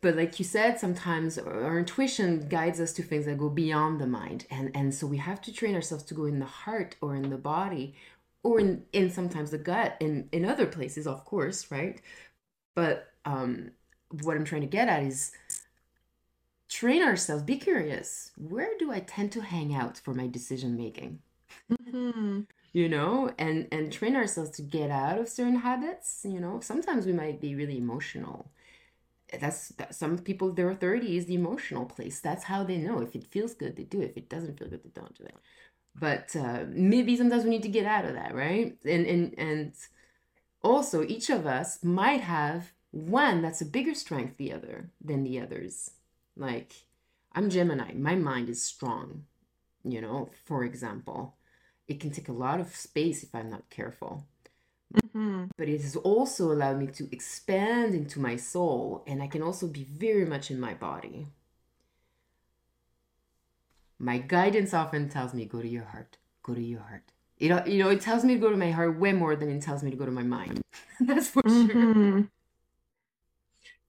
but 0.02 0.16
like 0.16 0.38
you 0.40 0.46
said 0.46 0.80
sometimes 0.80 1.38
our 1.38 1.80
intuition 1.80 2.48
guides 2.50 2.80
us 2.82 2.94
to 2.94 3.04
things 3.04 3.26
that 3.26 3.38
go 3.38 3.50
beyond 3.50 4.00
the 4.02 4.08
mind. 4.08 4.46
And 4.50 4.72
and 4.76 4.94
so 4.94 5.08
we 5.08 5.18
have 5.18 5.42
to 5.44 5.54
train 5.54 5.76
ourselves 5.76 6.04
to 6.06 6.14
go 6.14 6.26
in 6.26 6.40
the 6.40 6.46
heart 6.46 6.96
or 7.02 7.16
in 7.16 7.30
the 7.30 7.38
body 7.38 7.96
or 8.44 8.60
in 8.60 8.84
in 8.94 9.10
sometimes 9.10 9.52
the 9.52 9.58
gut 9.58 9.98
in 10.00 10.28
in 10.32 10.46
other 10.46 10.66
places 10.66 11.08
of 11.08 11.26
course 11.26 11.70
right 11.72 12.02
but 12.76 13.14
um 13.26 13.72
what 14.24 14.38
i'm 14.38 14.46
trying 14.46 14.62
to 14.62 14.68
get 14.68 14.90
at 14.90 15.04
is 15.04 15.32
train 16.70 17.04
ourselves. 17.04 17.44
Be 17.44 17.58
curious. 17.58 18.32
Where 18.38 18.72
do 18.80 18.92
i 18.92 19.00
tend 19.00 19.32
to 19.34 19.42
hang 19.42 19.74
out 19.74 19.98
for 19.98 20.14
my 20.14 20.28
decision 20.28 20.78
making? 20.78 21.20
Hmm 21.92 22.42
you 22.74 22.88
know 22.88 23.34
and 23.38 23.68
and 23.74 23.92
train 23.92 24.16
ourselves 24.16 24.50
to 24.52 24.62
get 24.62 24.90
out 24.92 25.20
of 25.20 25.30
certain 25.30 25.58
habits. 25.58 26.22
You 26.28 26.40
know 26.40 26.60
sometimes 26.62 27.06
we 27.06 27.14
might 27.14 27.42
be 27.42 27.56
really 27.56 27.78
emotional. 27.78 28.52
That's 29.40 29.70
that, 29.80 29.96
some 29.96 30.18
people 30.20 30.54
their 30.54 30.70
authority 30.72 31.18
is 31.18 31.26
the 31.28 31.36
emotional 31.36 31.86
place. 31.86 32.20
That's 32.22 32.46
how 32.46 32.64
they 32.64 32.78
know. 32.78 33.02
If 33.02 33.16
it 33.16 33.26
feels 33.28 33.54
good 33.56 33.76
they 33.78 33.84
do. 33.86 34.02
It 34.02 34.12
if 34.12 34.18
it 34.18 34.30
doesn't 34.30 34.60
feel 34.60 34.70
good 34.70 34.84
they 34.84 34.90
don't 34.92 35.18
do 35.18 35.26
it. 35.26 35.36
But 36.00 36.36
uh, 36.36 36.66
maybe 36.70 37.18
sometimes 37.18 37.44
we 37.46 37.52
need 37.52 37.64
to 37.64 37.70
get 37.70 37.86
out 37.86 38.06
of 38.06 38.14
that 38.16 38.36
right? 38.36 38.78
And 38.86 39.06
and 39.08 39.36
and 39.40 39.74
also 40.64 41.04
each 41.04 41.30
of 41.30 41.46
us 41.46 41.84
might 41.84 42.22
have 42.22 42.72
one 42.92 43.42
that's 43.42 43.62
a 43.62 43.66
bigger 43.66 43.96
strength 43.96 44.38
the 44.38 44.52
other 44.52 44.90
than 45.04 45.24
the 45.24 45.40
others. 45.40 45.92
Like 46.36 46.74
i'm 47.34 47.50
gemini. 47.50 47.94
My 47.94 48.16
mind 48.16 48.50
is 48.50 48.62
strong 48.62 49.26
you 49.84 50.02
know 50.02 50.30
for 50.46 50.64
example. 50.64 51.36
It 51.88 52.00
can 52.00 52.12
take 52.12 52.30
a 52.30 52.34
lot 52.34 52.60
of 52.60 52.76
space 52.76 53.24
if 53.24 53.34
i'm 53.34 53.50
not 53.50 53.70
careful. 53.70 54.26
Hmm 55.14 55.46
but 55.58 55.70
it 55.70 55.82
has 55.82 55.96
also 55.96 56.52
allowed 56.52 56.80
me 56.80 56.88
to 56.88 57.10
expand 57.12 57.94
into 57.94 58.20
my 58.20 58.36
soul 58.36 59.04
and 59.08 59.22
i 59.24 59.28
can 59.28 59.42
also 59.42 59.68
be 59.68 59.84
very 59.84 60.26
much 60.26 60.52
in 60.52 60.60
my 60.60 60.74
body. 60.74 61.28
My 63.98 64.18
guidance 64.18 64.74
often 64.74 65.10
tells 65.10 65.34
me 65.34 65.46
go 65.46 65.62
to 65.62 65.68
your 65.68 65.86
heart. 65.86 66.18
Go 66.44 66.56
to 66.56 66.62
your 66.62 66.80
heart 66.82 67.12
you 67.42 67.50
know, 67.50 67.64
you 67.66 67.80
know 67.84 67.90
it 67.90 68.02
tells 68.02 68.24
me 68.24 68.36
to 68.36 68.40
go 68.40 68.52
to 68.52 68.58
my 68.58 68.70
heart 68.70 69.00
way 69.00 69.14
more 69.14 69.36
than 69.36 69.50
it 69.50 69.64
tells 69.64 69.82
me 69.82 69.90
to 69.90 69.98
go 69.98 70.06
to 70.06 70.12
my 70.12 70.24
mind. 70.24 70.62
That's 71.00 71.28
for 71.28 71.42
sure. 71.48 71.74
Hmm 71.74 72.22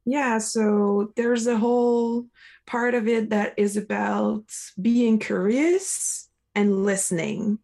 Yeah, 0.07 0.39
so 0.39 1.13
there's 1.17 1.47
a 1.47 1.59
whole 1.59 2.27
part 2.67 2.95
of 2.95 3.07
it 3.07 3.31
that 3.31 3.55
is 3.59 3.77
about 3.77 4.45
being 4.81 5.19
curious 5.19 6.29
and 6.55 6.85
listening, 6.85 7.59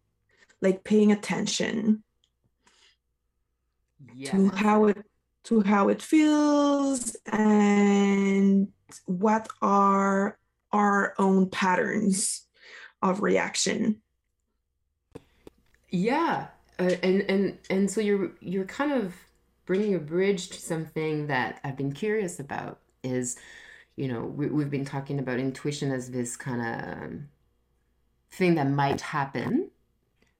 like 0.60 0.84
paying 0.84 1.10
attention 1.10 2.04
yes. 4.14 4.30
to 4.32 4.50
how 4.50 4.84
it 4.86 4.98
to 5.44 5.62
how 5.62 5.88
it 5.88 6.02
feels 6.02 7.16
and 7.24 8.68
what 9.06 9.48
are 9.62 10.38
our 10.70 11.14
own 11.18 11.48
patterns 11.48 12.46
of 13.00 13.22
reaction. 13.22 14.02
Yeah, 15.90 16.48
uh, 16.78 16.82
and 17.02 17.22
and 17.22 17.58
and 17.70 17.90
so 17.90 18.00
you're 18.00 18.32
you're 18.40 18.64
kind 18.66 18.92
of 18.92 19.14
bringing 19.66 19.94
a 19.94 19.98
bridge 19.98 20.48
to 20.50 20.60
something 20.60 21.26
that 21.28 21.60
I've 21.64 21.76
been 21.76 21.92
curious 21.92 22.40
about 22.40 22.80
is, 23.02 23.36
you 23.96 24.08
know, 24.08 24.24
we, 24.24 24.48
we've 24.48 24.70
been 24.70 24.84
talking 24.84 25.18
about 25.18 25.38
intuition 25.40 25.92
as 25.92 26.10
this 26.10 26.36
kind 26.36 26.62
of 26.62 27.20
thing 28.30 28.54
that 28.56 28.68
might 28.68 29.00
happen. 29.00 29.70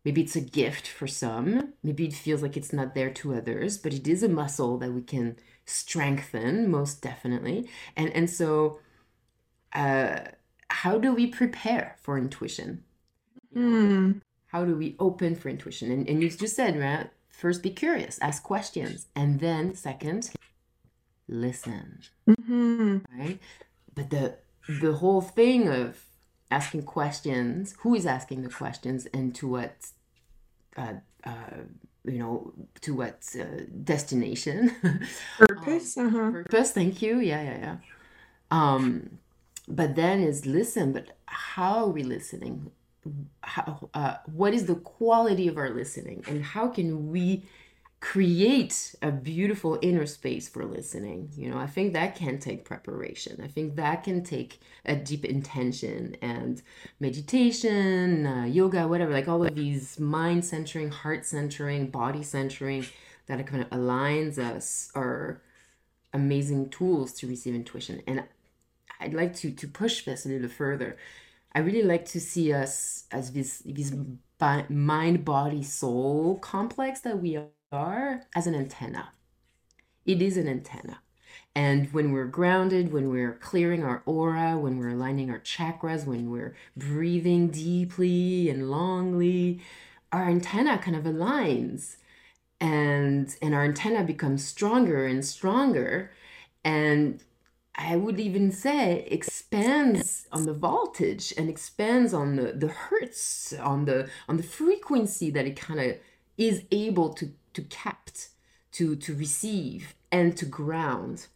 Maybe 0.05 0.23
it's 0.23 0.37
a 0.37 0.41
gift 0.41 0.89
for 0.89 1.07
some. 1.07 1.75
Maybe 1.83 2.07
it 2.07 2.15
feels 2.15 2.43
like 2.43 2.57
it's 2.57 2.73
not 2.73 2.95
there 2.95 3.11
to 3.15 3.35
others, 3.37 3.79
but 3.79 3.95
it 3.95 4.09
is 4.09 4.23
a 4.23 4.29
muscle 4.29 4.79
that 4.79 4.93
we 4.93 5.03
can 5.03 5.37
strengthen 5.67 6.71
most 6.71 7.03
definitely. 7.03 7.69
And 7.97 8.11
and 8.15 8.31
so, 8.31 8.81
uh, 9.75 10.21
how 10.71 10.99
do 10.99 11.15
we 11.15 11.29
prepare 11.29 11.97
for 12.03 12.19
intuition? 12.19 12.85
Hmm. 13.55 14.21
How 14.49 14.65
do 14.65 14.75
we 14.77 14.97
open 14.99 15.35
for 15.37 15.49
intuition? 15.49 15.91
And, 15.91 16.09
and 16.09 16.23
you 16.23 16.29
just 16.31 16.57
said, 16.57 16.79
right? 16.79 17.09
First, 17.31 17.63
be 17.63 17.71
curious, 17.71 18.19
ask 18.21 18.43
questions. 18.43 19.07
And 19.15 19.41
then, 19.41 19.75
second, 19.75 20.31
listen, 21.29 22.01
Mhm. 22.29 23.05
right? 23.17 23.39
But 23.95 24.11
the 24.11 24.37
the 24.81 24.93
whole 24.95 25.23
thing 25.23 25.69
of 25.69 26.05
asking 26.51 26.83
questions, 26.83 27.75
who 27.81 27.95
is 27.95 28.05
asking 28.07 28.43
the 28.43 28.51
questions 28.51 29.07
and 29.15 29.35
to 29.35 29.49
what, 29.49 29.77
uh, 30.77 30.95
uh, 31.25 31.57
you 32.05 32.19
know, 32.19 32.53
to 32.83 32.95
what 32.95 33.19
uh, 33.39 33.45
destination? 33.85 34.75
um, 34.83 35.01
Purpose. 35.39 35.97
Uh-huh. 35.97 36.31
purpose, 36.33 36.73
thank 36.73 37.01
you. 37.03 37.19
Yeah, 37.19 37.43
yeah, 37.43 37.59
yeah. 37.59 37.77
Um, 38.51 39.19
but 39.67 39.95
then 39.97 40.21
is 40.21 40.45
listen, 40.47 40.93
but 40.93 41.17
how 41.27 41.85
are 41.87 41.91
we 41.91 42.03
listening? 42.03 42.71
How, 43.43 43.91
uh, 43.95 44.17
what 44.27 44.55
is 44.55 44.67
the 44.67 44.77
quality 44.77 45.49
of 45.49 45.57
our 45.57 45.71
listening 45.71 46.25
and 46.29 46.45
how 46.45 46.69
can 46.69 47.11
we 47.11 47.45
create 48.01 48.95
a 49.03 49.11
beautiful 49.11 49.77
inner 49.83 50.07
space 50.07 50.49
for 50.49 50.65
listening? 50.65 51.31
You 51.37 51.51
know 51.51 51.59
i 51.59 51.67
think 51.67 51.93
that 51.95 52.15
can 52.15 52.39
take 52.39 52.65
preparation. 52.65 53.41
I 53.43 53.49
think 53.49 53.77
that 53.77 54.05
can 54.05 54.23
take 54.23 54.61
a 54.85 54.95
deep 54.95 55.25
intention 55.25 56.17
and 56.23 56.63
meditation 57.01 58.27
uh, 58.27 58.45
yoga 58.45 58.87
whatever 58.87 59.13
like 59.13 59.29
all 59.29 59.45
of 59.45 59.55
these 59.55 59.99
mind 59.99 60.45
centering 60.45 60.91
heart 60.91 61.27
centering 61.27 61.89
body 61.91 62.23
centering 62.23 62.87
that 63.27 63.45
kind 63.47 63.63
of 63.63 63.71
aligns 63.71 64.39
us 64.39 64.91
are 64.95 65.43
amazing 66.13 66.71
tools 66.71 67.13
to 67.15 67.27
receive 67.29 67.55
intuition. 67.55 68.03
And 68.07 68.25
i'd 69.01 69.15
like 69.15 69.35
to 69.37 69.51
to 69.51 69.67
push 69.69 70.05
this 70.05 70.25
a 70.27 70.29
little 70.29 70.49
further 70.49 70.97
I 71.55 71.61
really 71.61 71.83
like 71.83 72.05
to 72.07 72.21
see 72.21 72.53
us 72.53 73.05
as 73.11 73.33
this 73.33 73.63
this 73.65 73.93
mind 74.69 75.25
body 75.25 75.63
soul 75.63 76.39
complex 76.39 77.01
that 77.01 77.21
we 77.21 77.39
are 77.73 78.23
as 78.35 78.47
an 78.47 78.55
antenna. 78.55 79.11
it 80.07 80.23
is 80.23 80.37
an 80.37 80.49
antenna. 80.49 81.01
And 81.55 81.93
when 81.93 82.13
we're 82.13 82.27
grounded, 82.27 82.93
when 82.93 83.11
we're 83.11 83.35
clearing 83.35 83.83
our 83.85 84.03
aura, 84.07 84.57
when 84.59 84.79
we're 84.79 84.91
aligning 84.91 85.31
our 85.31 85.41
chakras, 85.41 86.07
when 86.07 86.31
we're 86.31 86.55
breathing 86.77 87.49
deeply 87.49 88.49
and 88.49 88.65
longly, 88.65 89.61
our 90.13 90.29
antenna 90.29 90.79
kind 90.79 90.97
of 90.97 91.05
aligns 91.05 91.97
and 92.61 93.37
and 93.43 93.55
our 93.55 93.65
antenna 93.65 94.05
becomes 94.05 94.45
stronger 94.47 95.07
and 95.07 95.25
stronger 95.25 96.13
and 96.65 97.23
I 97.79 97.95
would 97.95 98.19
even 98.19 98.51
say 98.51 99.07
expands 99.09 100.27
on 100.33 100.47
the 100.47 100.53
voltage 100.53 101.33
and 101.39 101.49
expands 101.49 102.13
on 102.13 102.35
the, 102.35 102.53
the 102.53 102.69
hertz, 102.69 103.53
on 103.53 103.85
the 103.85 104.11
on 104.29 104.37
the 104.37 104.43
frequency 104.43 105.31
that 105.31 105.47
it 105.47 105.55
kind 105.57 105.79
of 105.79 105.97
is 106.37 106.65
able 106.73 107.15
to 107.15 107.31
to 107.55 107.63
capt, 107.63 108.31
to 108.73 108.97
to 108.97 109.15
receive 109.15 109.95
and 110.11 110.37
to 110.37 110.45
ground. 110.45 111.29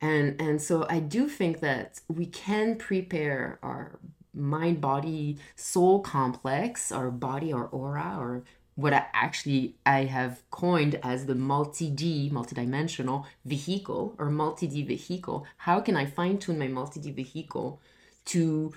And 0.00 0.40
and 0.40 0.62
so 0.62 0.86
I 0.88 1.00
do 1.00 1.28
think 1.28 1.60
that 1.60 2.00
we 2.08 2.24
can 2.24 2.76
prepare 2.76 3.58
our 3.62 4.00
mind 4.32 4.80
body 4.80 5.36
soul 5.54 6.00
complex, 6.00 6.90
our 6.90 7.10
body, 7.10 7.52
our 7.52 7.66
aura, 7.66 8.16
or 8.18 8.44
what 8.80 8.92
I 8.92 9.06
actually 9.12 9.74
I 9.84 10.04
have 10.04 10.42
coined 10.50 10.98
as 11.02 11.26
the 11.26 11.34
multi-D, 11.34 12.30
multidimensional 12.32 13.26
vehicle 13.44 14.14
or 14.18 14.30
multi-D 14.30 14.84
vehicle. 14.84 15.46
How 15.58 15.80
can 15.80 15.96
I 15.96 16.06
fine-tune 16.06 16.58
my 16.58 16.68
multi-D 16.68 17.10
vehicle 17.10 17.80
to 18.26 18.72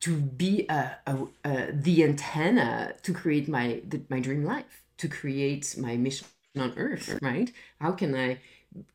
to 0.00 0.16
be 0.16 0.66
a, 0.68 0.98
a, 1.06 1.16
a, 1.44 1.72
the 1.72 2.04
antenna 2.04 2.94
to 3.02 3.12
create 3.12 3.48
my 3.48 3.80
the, 3.88 4.02
my 4.08 4.20
dream 4.20 4.44
life, 4.44 4.82
to 4.98 5.08
create 5.08 5.74
my 5.78 5.96
mission 5.96 6.26
on 6.56 6.72
earth, 6.76 7.18
right? 7.22 7.50
How 7.80 7.92
can 7.92 8.14
I 8.14 8.38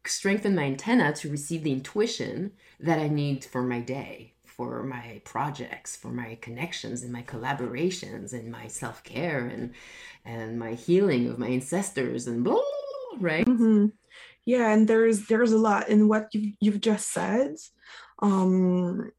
strengthen 0.05 0.55
my 0.55 0.63
antenna 0.63 1.13
to 1.13 1.29
receive 1.29 1.63
the 1.63 1.71
intuition 1.71 2.51
that 2.79 2.99
I 2.99 3.07
need 3.07 3.43
for 3.43 3.63
my 3.63 3.79
day? 3.79 4.33
For 4.59 4.83
my 4.83 5.21
projects, 5.23 5.95
for 5.95 6.09
my 6.09 6.37
connections 6.41 7.01
and 7.01 7.13
my 7.13 7.23
collaborations 7.23 8.33
and 8.33 8.51
my 8.51 8.67
self 8.67 9.01
care 9.05 9.45
and 9.47 9.73
and 10.25 10.59
my 10.59 10.73
healing 10.73 11.29
of 11.29 11.39
my 11.39 11.47
ancestors 11.47 12.27
and 12.27 12.43
blah, 12.43 12.59
right? 13.21 13.45
Mm-hmm. 13.45 13.85
Yeah, 14.45 14.73
and 14.73 14.85
there's 14.85 15.27
there's 15.27 15.53
a 15.53 15.57
lot 15.57 15.87
in 15.87 16.09
what 16.09 16.27
you've 16.33 16.55
you've 16.59 16.81
just 16.81 17.09
said. 17.13 17.55
Um, 18.21 19.11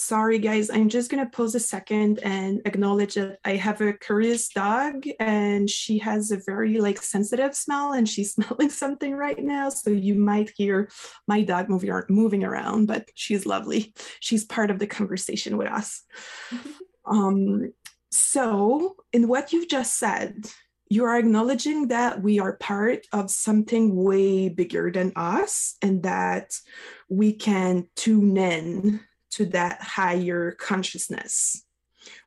sorry 0.00 0.38
guys. 0.38 0.70
I'm 0.70 0.88
just 0.88 1.10
going 1.10 1.24
to 1.24 1.30
pause 1.30 1.54
a 1.54 1.60
second 1.60 2.20
and 2.22 2.62
acknowledge 2.64 3.14
that 3.14 3.38
i 3.44 3.52
have 3.56 3.80
a 3.80 3.92
curious 3.92 4.48
dog 4.48 5.04
and 5.18 5.68
she 5.68 5.98
has 5.98 6.30
a 6.30 6.40
very 6.46 6.78
like 6.78 7.00
sensitive 7.02 7.54
smell 7.54 7.92
and 7.92 8.08
she's 8.08 8.34
smelling 8.34 8.70
something 8.70 9.14
right 9.14 9.38
now 9.38 9.68
so 9.68 9.90
you 9.90 10.14
might 10.14 10.52
hear 10.56 10.90
my 11.28 11.42
dog 11.42 11.68
moving, 11.68 11.92
moving 12.08 12.44
around 12.44 12.86
but 12.86 13.08
she's 13.14 13.46
lovely. 13.46 13.94
She's 14.20 14.44
part 14.44 14.70
of 14.70 14.78
the 14.78 14.86
conversation 14.86 15.56
with 15.56 15.68
us. 15.68 16.02
Um, 17.06 17.72
so 18.12 18.94
in 19.12 19.26
what 19.26 19.52
you've 19.52 19.68
just 19.68 19.98
said 19.98 20.46
you 20.90 21.04
are 21.04 21.18
acknowledging 21.18 21.88
that 21.88 22.22
we 22.22 22.38
are 22.38 22.56
part 22.56 23.06
of 23.12 23.30
something 23.30 23.96
way 23.96 24.48
bigger 24.48 24.92
than 24.92 25.12
us 25.16 25.76
and 25.80 26.02
that 26.02 26.52
we 27.08 27.32
can 27.32 27.88
tune 27.96 28.36
in 28.36 29.00
to 29.30 29.46
that 29.46 29.80
higher 29.80 30.52
consciousness, 30.52 31.64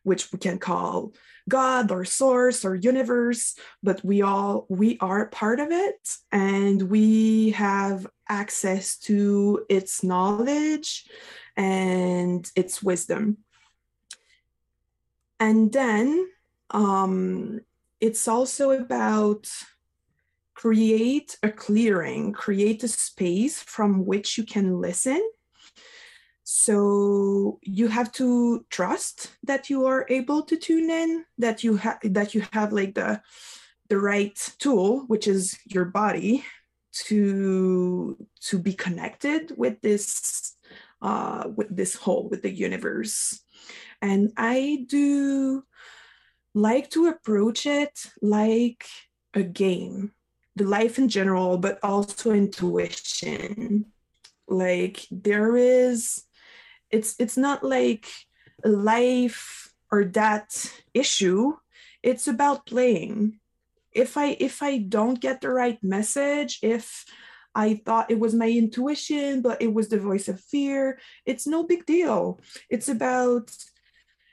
which 0.03 0.31
we 0.31 0.39
can 0.39 0.57
call 0.57 1.13
God 1.49 1.91
or 1.91 2.05
source 2.05 2.63
or 2.63 2.75
universe, 2.75 3.55
but 3.81 4.03
we 4.03 4.21
all 4.21 4.65
we 4.69 4.97
are 4.99 5.27
part 5.27 5.59
of 5.59 5.71
it 5.71 6.15
and 6.31 6.83
we 6.83 7.51
have 7.51 8.07
access 8.29 8.97
to 8.99 9.65
its 9.69 10.03
knowledge 10.03 11.05
and 11.57 12.49
its 12.55 12.81
wisdom. 12.81 13.37
And 15.39 15.73
then 15.73 16.29
um, 16.69 17.61
it's 17.99 18.27
also 18.27 18.71
about 18.71 19.49
create 20.53 21.37
a 21.43 21.51
clearing, 21.51 22.31
create 22.31 22.83
a 22.83 22.87
space 22.87 23.61
from 23.61 24.05
which 24.05 24.37
you 24.37 24.45
can 24.45 24.79
listen 24.79 25.21
so 26.55 27.57
you 27.63 27.87
have 27.87 28.11
to 28.11 28.63
trust 28.69 29.31
that 29.41 29.71
you 29.71 29.87
are 29.87 30.05
able 30.09 30.43
to 30.43 30.55
tune 30.55 30.91
in 30.91 31.25
that 31.39 31.63
you 31.63 31.77
have 31.77 31.97
that 32.03 32.35
you 32.35 32.45
have 32.51 32.71
like 32.71 32.93
the 32.93 33.19
the 33.89 33.97
right 33.97 34.37
tool 34.59 34.99
which 35.07 35.27
is 35.27 35.57
your 35.65 35.85
body 35.85 36.45
to 36.91 38.15
to 38.39 38.59
be 38.59 38.71
connected 38.71 39.51
with 39.57 39.81
this 39.81 40.53
uh 41.01 41.49
with 41.55 41.75
this 41.75 41.95
whole 41.95 42.29
with 42.29 42.43
the 42.43 42.53
universe. 42.53 43.41
And 43.99 44.31
i 44.37 44.85
do 44.87 45.63
like 46.53 46.91
to 46.91 47.07
approach 47.07 47.65
it 47.65 48.11
like 48.21 48.85
a 49.33 49.41
game 49.41 50.11
the 50.55 50.65
life 50.65 50.99
in 50.99 51.09
general 51.09 51.57
but 51.57 51.79
also 51.81 52.29
intuition. 52.29 53.85
Like 54.47 55.07
there 55.09 55.57
is 55.57 56.21
it's 56.93 57.15
it's 57.19 57.35
not 57.35 57.63
like 57.63 58.05
a 58.63 58.69
life 58.69 59.73
or 59.91 60.05
that 60.05 60.53
issue. 60.93 61.53
It's 62.01 62.27
about 62.27 62.65
playing. 62.65 63.39
If 63.91 64.17
i 64.17 64.37
if 64.39 64.63
i 64.63 64.77
don't 64.77 65.21
get 65.21 65.41
the 65.41 65.49
right 65.53 65.77
message 65.83 66.57
if 66.63 67.05
i 67.53 67.75
thought 67.85 68.09
it 68.09 68.17
was 68.17 68.33
my 68.33 68.49
intuition 68.49 69.43
but 69.43 69.61
it 69.61 69.71
was 69.71 69.89
the 69.89 69.99
voice 69.99 70.27
of 70.27 70.41
fear 70.41 70.97
it's 71.25 71.45
no 71.45 71.61
big 71.63 71.85
deal. 71.85 72.41
It's 72.69 72.89
about 72.89 73.53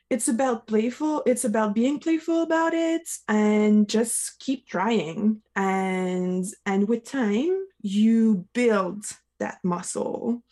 it's 0.09 0.29
about 0.29 0.67
playful 0.67 1.23
it's 1.27 1.45
about 1.45 1.75
being 1.75 2.01
playful 2.01 2.41
about 2.43 2.73
it 2.73 3.07
and 3.29 3.89
just 3.89 4.41
keep 4.41 4.67
trying. 4.67 5.43
And 5.55 6.47
and 6.65 6.89
with 6.89 7.05
time 7.05 7.53
you 7.83 8.49
build 8.55 9.05
that 9.41 9.59
muscle 9.63 10.43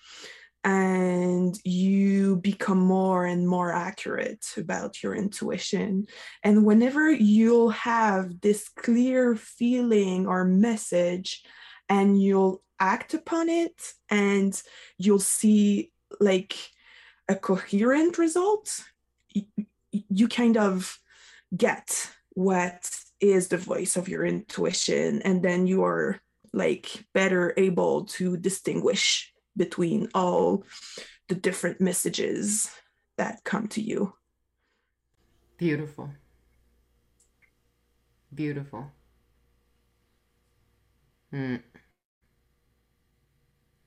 and 0.64 1.58
you 1.64 2.36
become 2.36 2.78
more 2.78 3.24
and 3.24 3.48
more 3.48 3.72
accurate 3.72 4.44
about 4.56 5.02
your 5.02 5.14
intuition. 5.14 6.06
And 6.42 6.64
whenever 6.64 7.10
you'll 7.10 7.70
have 7.70 8.40
this 8.40 8.68
clear 8.68 9.36
feeling 9.36 10.26
or 10.26 10.44
message 10.44 11.42
and 11.88 12.20
you'll 12.20 12.62
act 12.80 13.14
upon 13.14 13.48
it 13.48 13.92
and 14.10 14.60
you'll 14.98 15.20
see 15.20 15.92
like 16.20 16.56
a 17.28 17.36
coherent 17.36 18.18
result, 18.18 18.84
you, 19.32 19.44
you 19.92 20.28
kind 20.28 20.56
of 20.56 20.98
get 21.56 22.10
what 22.30 22.90
is 23.20 23.48
the 23.48 23.58
voice 23.58 23.96
of 23.96 24.08
your 24.08 24.24
intuition 24.24 25.22
and 25.22 25.42
then 25.42 25.66
you 25.66 25.84
are 25.84 26.20
like 26.52 27.04
better 27.14 27.52
able 27.56 28.04
to 28.04 28.36
distinguish 28.36 29.32
between 29.58 30.08
all 30.14 30.64
the 31.28 31.34
different 31.34 31.80
messages 31.80 32.70
that 33.18 33.44
come 33.44 33.68
to 33.68 33.82
you. 33.82 34.14
Beautiful. 35.58 36.10
Beautiful. 38.32 38.92
Hmm. 41.30 41.56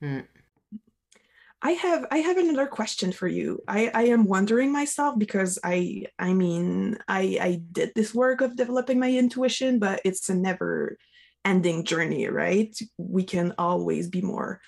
Hmm. 0.00 0.20
I 1.64 1.72
have 1.72 2.06
I 2.10 2.18
have 2.18 2.36
another 2.38 2.66
question 2.66 3.12
for 3.12 3.28
you. 3.28 3.60
I, 3.68 3.90
I 3.94 4.02
am 4.06 4.24
wondering 4.24 4.72
myself 4.72 5.16
because 5.16 5.60
I 5.62 6.06
I 6.18 6.34
mean 6.34 6.98
I 7.06 7.38
I 7.40 7.62
did 7.70 7.92
this 7.94 8.12
work 8.12 8.40
of 8.40 8.56
developing 8.56 8.98
my 8.98 9.10
intuition, 9.10 9.78
but 9.78 10.00
it's 10.04 10.28
a 10.28 10.34
never 10.34 10.98
ending 11.44 11.84
journey, 11.84 12.26
right? 12.26 12.76
We 12.98 13.22
can 13.22 13.54
always 13.58 14.08
be 14.08 14.22
more 14.22 14.60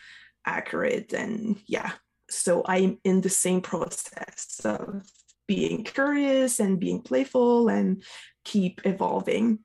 accurate 0.46 1.12
and 1.12 1.57
yeah. 1.66 1.92
So 2.30 2.62
i'm 2.66 2.98
in 3.04 3.20
the 3.20 3.28
same 3.28 3.61
process 3.61 4.61
of 4.64 5.02
being 5.46 5.85
curious 5.85 6.59
and 6.59 6.80
being 6.80 7.02
playful 7.02 7.68
and 7.68 8.02
keep 8.44 8.80
evolving. 8.85 9.61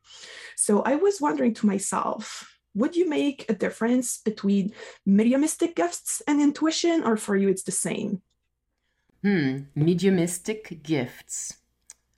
So 0.55 0.81
i 0.81 0.95
was 0.95 1.21
wondering 1.21 1.53
to 1.55 1.67
myself 1.67 2.49
would 2.75 2.95
you 2.95 3.09
make 3.09 3.45
a 3.49 3.53
difference 3.53 4.19
between 4.23 4.71
mediumistic 5.05 5.75
gifts 5.75 6.21
and 6.27 6.39
intuition 6.39 7.03
or 7.03 7.17
for 7.17 7.35
you 7.35 7.49
it's 7.49 7.63
the 7.63 7.71
same? 7.71 8.21
Hmm 9.23 9.63
mediumistic 9.75 10.83
gifts. 10.83 11.55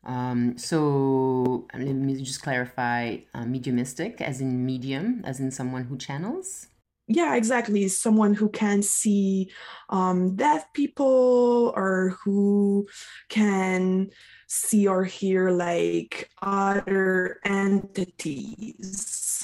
Um, 0.04 0.58
so 0.58 1.68
let 1.74 1.86
me 1.86 2.24
just 2.24 2.42
clarify 2.42 3.18
uh, 3.36 3.46
mediumistic 3.46 4.20
as 4.20 4.42
in 4.42 4.66
medium 4.66 5.22
as 5.24 5.40
in 5.40 5.52
someone 5.52 5.84
who 5.84 5.98
channels 5.98 6.68
yeah 7.16 7.36
exactly 7.36 7.88
someone 7.88 8.34
who 8.34 8.50
can 8.50 8.82
see 8.82 9.52
um, 9.90 10.36
deaf 10.36 10.72
people 10.74 11.74
or 11.76 12.18
who 12.24 12.88
can 13.30 14.10
see 14.48 14.88
or 14.88 15.04
hear 15.04 15.50
like 15.52 16.30
other 16.42 17.40
entities 17.46 19.42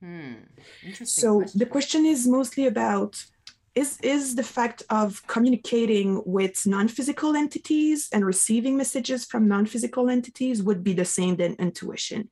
Hmm. 0.00 0.34
Interesting. 0.84 1.06
So 1.06 1.38
question. 1.38 1.58
the 1.58 1.66
question 1.66 2.06
is 2.06 2.26
mostly 2.26 2.66
about 2.66 3.24
is 3.74 3.98
is 4.02 4.34
the 4.34 4.42
fact 4.42 4.82
of 4.90 5.26
communicating 5.26 6.22
with 6.24 6.66
non-physical 6.66 7.34
entities 7.34 8.08
and 8.12 8.24
receiving 8.24 8.76
messages 8.76 9.24
from 9.24 9.48
non-physical 9.48 10.08
entities 10.08 10.62
would 10.62 10.84
be 10.84 10.92
the 10.92 11.04
same 11.04 11.36
than 11.36 11.54
intuition. 11.54 12.30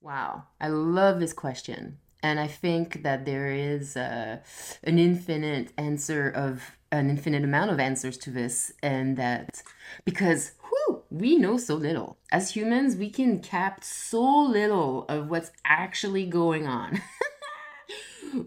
Wow, 0.00 0.44
I 0.60 0.68
love 0.68 1.18
this 1.18 1.32
question. 1.32 1.98
And 2.24 2.40
I 2.40 2.46
think 2.46 3.02
that 3.02 3.26
there 3.26 3.50
is 3.50 3.98
uh, 3.98 4.38
an 4.82 4.98
infinite 4.98 5.72
answer 5.76 6.30
of 6.30 6.62
an 6.90 7.10
infinite 7.10 7.44
amount 7.44 7.70
of 7.70 7.78
answers 7.78 8.16
to 8.16 8.30
this, 8.30 8.72
and 8.82 9.18
that 9.18 9.62
because 10.06 10.52
whew, 10.62 11.02
we 11.10 11.36
know 11.36 11.58
so 11.58 11.74
little. 11.74 12.16
As 12.32 12.52
humans, 12.52 12.96
we 12.96 13.10
can 13.10 13.40
cap 13.40 13.84
so 13.84 14.22
little 14.22 15.04
of 15.10 15.28
what's 15.28 15.50
actually 15.66 16.24
going 16.24 16.66
on. 16.66 17.02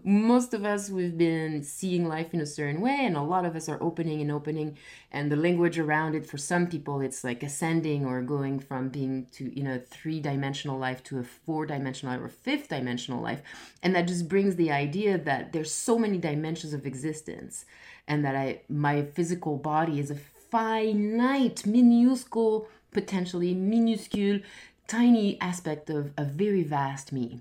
most 0.04 0.54
of 0.54 0.64
us 0.64 0.90
we've 0.90 1.16
been 1.18 1.62
seeing 1.62 2.06
life 2.06 2.34
in 2.34 2.40
a 2.40 2.46
certain 2.46 2.80
way 2.80 2.98
and 3.00 3.16
a 3.16 3.22
lot 3.22 3.44
of 3.44 3.56
us 3.56 3.68
are 3.68 3.82
opening 3.82 4.20
and 4.20 4.30
opening 4.30 4.76
and 5.12 5.30
the 5.30 5.36
language 5.36 5.78
around 5.78 6.14
it 6.14 6.26
for 6.26 6.36
some 6.36 6.66
people 6.66 7.00
it's 7.00 7.24
like 7.24 7.42
ascending 7.42 8.04
or 8.04 8.22
going 8.22 8.58
from 8.58 8.88
being 8.88 9.26
to 9.32 9.56
you 9.56 9.62
know 9.62 9.80
three 9.90 10.20
dimensional 10.20 10.78
life 10.78 11.02
to 11.02 11.18
a 11.18 11.22
four 11.22 11.66
dimensional 11.66 12.22
or 12.22 12.28
fifth 12.28 12.68
dimensional 12.68 13.20
life 13.20 13.42
and 13.82 13.94
that 13.94 14.08
just 14.08 14.28
brings 14.28 14.56
the 14.56 14.70
idea 14.70 15.16
that 15.18 15.52
there's 15.52 15.72
so 15.72 15.98
many 15.98 16.18
dimensions 16.18 16.72
of 16.72 16.86
existence 16.86 17.64
and 18.06 18.24
that 18.24 18.34
i 18.34 18.60
my 18.68 19.02
physical 19.02 19.56
body 19.56 19.98
is 19.98 20.10
a 20.10 20.16
finite 20.50 21.66
minuscule 21.66 22.66
potentially 22.90 23.54
minuscule 23.54 24.40
tiny 24.88 25.38
aspect 25.40 25.90
of 25.90 26.12
a 26.16 26.24
very 26.24 26.64
vast 26.64 27.12
me. 27.12 27.40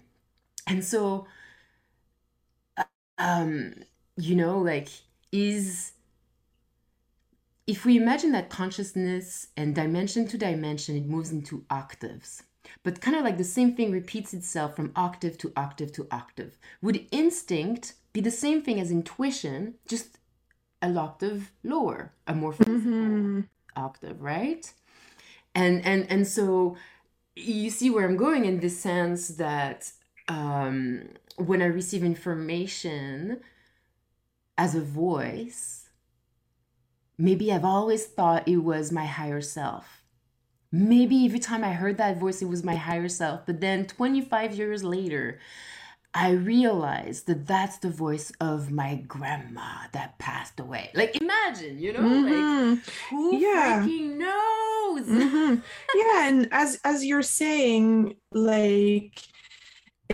And 0.68 0.84
so 0.84 1.26
um 3.18 3.74
you 4.16 4.36
know 4.36 4.60
like 4.60 4.90
is 5.32 5.94
if 7.66 7.86
we 7.86 7.98
imagine 7.98 8.32
that 8.32 8.50
consciousness 8.50 9.48
and 9.58 9.76
dimension 9.76 10.28
to 10.28 10.38
dimension 10.38 10.96
it 10.96 11.06
moves 11.06 11.32
into 11.32 11.66
octaves 11.70 12.44
but 12.84 13.02
kind 13.02 13.16
of 13.16 13.24
like 13.24 13.38
the 13.38 13.44
same 13.44 13.76
thing 13.76 13.92
repeats 13.92 14.34
itself 14.34 14.76
from 14.76 14.92
octave 14.96 15.38
to 15.38 15.52
octave 15.56 15.92
to 15.92 16.08
octave 16.12 16.58
would 16.82 17.06
instinct 17.12 17.94
be 18.14 18.22
the 18.22 18.32
same 18.32 18.62
thing 18.62 18.80
as 18.80 18.92
intuition 18.92 19.76
just 19.88 20.18
a 20.82 20.94
octave 20.96 21.52
lower 21.64 22.14
a 22.28 22.34
more 22.34 22.54
mm-hmm. 22.54 23.42
octave 23.76 24.22
right 24.22 24.74
and 25.56 25.84
and 25.86 26.10
and 26.10 26.28
so 26.28 26.78
you 27.36 27.70
see 27.70 27.90
where 27.90 28.06
i'm 28.06 28.18
going 28.18 28.46
in 28.46 28.60
the 28.60 28.70
sense 28.70 29.30
that 29.30 29.92
um 30.28 31.10
when 31.38 31.62
I 31.62 31.68
receive 31.68 32.04
information 32.04 33.40
as 34.58 34.76
a 34.76 34.82
voice, 34.82 35.90
maybe 37.18 37.52
I've 37.52 37.66
always 37.66 38.06
thought 38.06 38.48
it 38.48 38.58
was 38.58 38.92
my 38.92 39.06
higher 39.06 39.42
self. 39.42 40.04
Maybe 40.72 41.26
every 41.26 41.40
time 41.40 41.64
I 41.64 41.72
heard 41.72 41.98
that 41.98 42.20
voice, 42.20 42.42
it 42.42 42.50
was 42.50 42.64
my 42.64 42.76
higher 42.76 43.08
self. 43.08 43.46
But 43.46 43.62
then 43.62 43.86
25 43.86 44.56
years 44.56 44.84
later, 44.84 45.40
I 46.14 46.32
realized 46.32 47.28
that 47.28 47.46
that's 47.46 47.78
the 47.78 47.90
voice 47.90 48.32
of 48.42 48.72
my 48.72 48.96
grandma 49.08 49.88
that 49.94 50.18
passed 50.18 50.60
away. 50.60 50.90
Like, 50.96 51.16
imagine, 51.22 51.78
you 51.78 51.94
know, 51.94 52.00
mm-hmm. 52.00 52.70
like 52.74 52.80
who 53.10 53.38
yeah. 53.38 53.84
freaking 53.86 54.18
knows? 54.18 55.08
Mm-hmm. 55.08 55.56
Yeah, 55.96 56.28
and 56.28 56.50
as 56.52 56.80
as 56.84 57.06
you're 57.06 57.22
saying, 57.22 58.16
like 58.32 59.22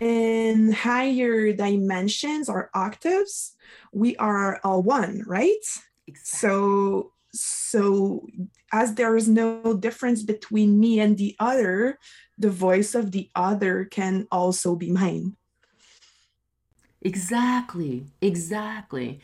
in 0.02 0.72
higher 0.72 1.54
dimensions 1.54 2.50
or 2.50 2.70
octaves, 2.74 3.54
we 3.92 4.16
are 4.18 4.60
all 4.64 4.82
one, 4.84 5.24
right? 5.28 5.66
Exactly. 6.08 6.40
So 6.40 7.12
so 7.36 8.28
as 8.72 8.96
there 8.96 9.16
is 9.16 9.28
no 9.28 9.74
difference 9.74 10.22
between 10.22 10.80
me 10.80 11.00
and 11.00 11.18
the 11.18 11.36
other, 11.40 11.98
the 12.38 12.50
voice 12.50 12.94
of 12.94 13.12
the 13.12 13.30
other 13.36 13.86
can 13.86 14.28
also 14.32 14.76
be 14.76 14.92
mine. 14.92 15.36
Exactly. 17.02 18.06
Exactly 18.22 19.22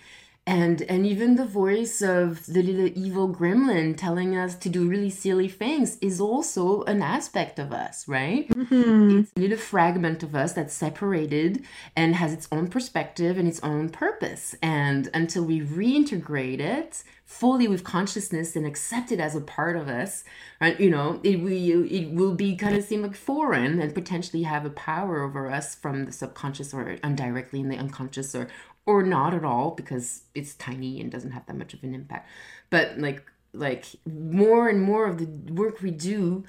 and 0.49 0.81
and 0.83 1.05
even 1.05 1.35
the 1.35 1.45
voice 1.45 2.01
of 2.01 2.43
the 2.47 2.63
little 2.63 2.89
evil 2.95 3.29
gremlin 3.29 3.95
telling 3.95 4.35
us 4.35 4.55
to 4.55 4.67
do 4.67 4.89
really 4.89 5.09
silly 5.09 5.47
things 5.47 5.97
is 5.99 6.19
also 6.19 6.81
an 6.83 7.03
aspect 7.03 7.59
of 7.59 7.71
us 7.71 8.07
right 8.07 8.49
mm-hmm. 8.49 9.19
it's 9.19 9.31
a 9.35 9.39
little 9.39 9.57
fragment 9.57 10.23
of 10.23 10.33
us 10.35 10.53
that's 10.53 10.73
separated 10.73 11.63
and 11.95 12.15
has 12.15 12.33
its 12.33 12.47
own 12.51 12.67
perspective 12.67 13.38
and 13.38 13.47
its 13.47 13.59
own 13.62 13.89
purpose 13.89 14.55
and 14.63 15.07
until 15.13 15.43
we 15.43 15.62
reintegrate 15.62 16.59
it 16.59 17.03
fully 17.29 17.67
with 17.67 17.83
consciousness 17.83 18.55
and 18.55 18.65
accept 18.65 19.12
it 19.12 19.19
as 19.19 19.35
a 19.35 19.41
part 19.41 19.75
of 19.77 19.88
us 19.88 20.23
right 20.59 20.79
you 20.79 20.89
know 20.89 21.19
it 21.23 21.39
will 21.39 21.85
it 21.85 22.09
will 22.09 22.33
be 22.33 22.55
kind 22.55 22.75
of 22.75 22.83
seem 22.83 23.03
like 23.03 23.15
foreign 23.15 23.79
and 23.79 23.93
potentially 23.93 24.41
have 24.41 24.65
a 24.65 24.69
power 24.71 25.21
over 25.21 25.51
us 25.51 25.75
from 25.75 26.05
the 26.05 26.12
subconscious 26.12 26.73
or 26.73 26.97
indirectly 27.03 27.59
in 27.59 27.69
the 27.69 27.77
unconscious 27.77 28.33
or 28.33 28.47
or 28.89 29.04
not 29.04 29.34
at 29.36 29.45
all 29.45 29.71
because 29.71 30.23
it's 30.34 30.56
tiny 30.56 30.99
and 30.99 31.12
doesn't 31.12 31.32
have 31.32 31.45
that 31.45 31.56
much 31.56 31.73
of 31.75 31.84
an 31.84 31.93
impact. 31.93 32.28
But 32.71 32.97
like 32.97 33.23
like 33.54 33.86
more 34.06 34.67
and 34.67 34.82
more 34.82 35.08
of 35.08 35.17
the 35.19 35.54
work 35.54 35.82
we 35.82 35.91
do 35.91 36.43